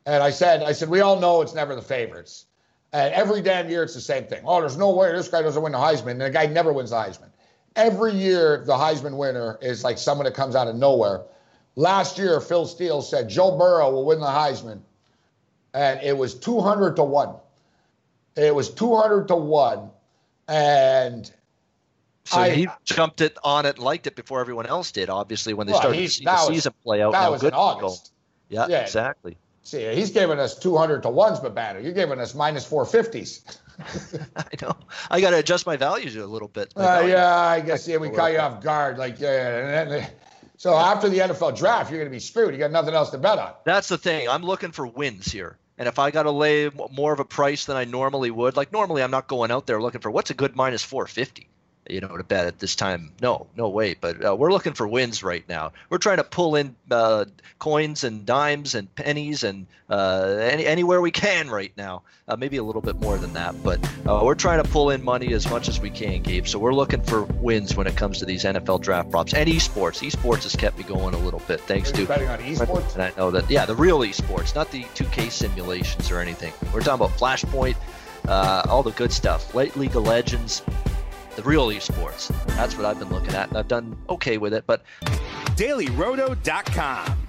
[0.05, 2.45] And I said, "I said we all know it's never the favorites.
[2.91, 4.41] And every damn year it's the same thing.
[4.45, 6.11] Oh, there's no way this guy doesn't win the Heisman.
[6.11, 7.29] And the guy never wins the Heisman.
[7.75, 11.21] Every year the Heisman winner is like someone that comes out of nowhere.
[11.75, 14.81] Last year, Phil Steele said Joe Burrow will win the Heisman,
[15.73, 17.35] and it was 200 to one.
[18.35, 19.89] It was 200 to one,
[20.47, 21.31] and
[22.25, 25.09] so I, he jumped it on it, liked it before everyone else did.
[25.09, 28.11] Obviously, when they well, started to see the season play out, that was in August.
[28.49, 29.37] Yeah, yeah, exactly.
[29.63, 31.79] See, he's giving us 200 to ones, but banner.
[31.79, 33.57] You're giving us minus 450s.
[34.35, 34.75] I know.
[35.09, 36.73] I got to adjust my values a little bit.
[36.75, 37.87] Uh, yeah, I guess.
[37.87, 38.97] Yeah, we caught you off guard.
[38.97, 39.81] Like, yeah.
[39.81, 40.09] And then,
[40.57, 42.53] so after the NFL draft, you're going to be screwed.
[42.53, 43.53] You got nothing else to bet on.
[43.63, 44.27] That's the thing.
[44.27, 45.57] I'm looking for wins here.
[45.77, 48.73] And if I got to lay more of a price than I normally would, like
[48.73, 51.48] normally I'm not going out there looking for what's a good minus 450
[51.89, 53.11] you know, to bet at this time.
[53.21, 53.95] No, no way.
[53.99, 55.71] But uh, we're looking for wins right now.
[55.89, 57.25] We're trying to pull in uh,
[57.59, 62.03] coins and dimes and pennies and uh, any, anywhere we can right now.
[62.27, 65.03] Uh, maybe a little bit more than that, but uh, we're trying to pull in
[65.03, 66.45] money as much as we can, Gabe.
[66.45, 70.07] So we're looking for wins when it comes to these NFL draft props and esports.
[70.07, 72.93] Esports has kept me going a little bit, thanks to betting on esports.
[72.93, 76.53] And I know that, yeah, the real esports, not the 2K simulations or anything.
[76.71, 77.75] We're talking about Flashpoint.
[78.27, 79.55] Uh, all the good stuff.
[79.55, 80.61] Late League of Legends,
[81.41, 82.27] the real esports.
[82.47, 84.65] That's what I've been looking at, and I've done okay with it.
[84.67, 84.83] But
[85.55, 87.28] DailyRoto.com.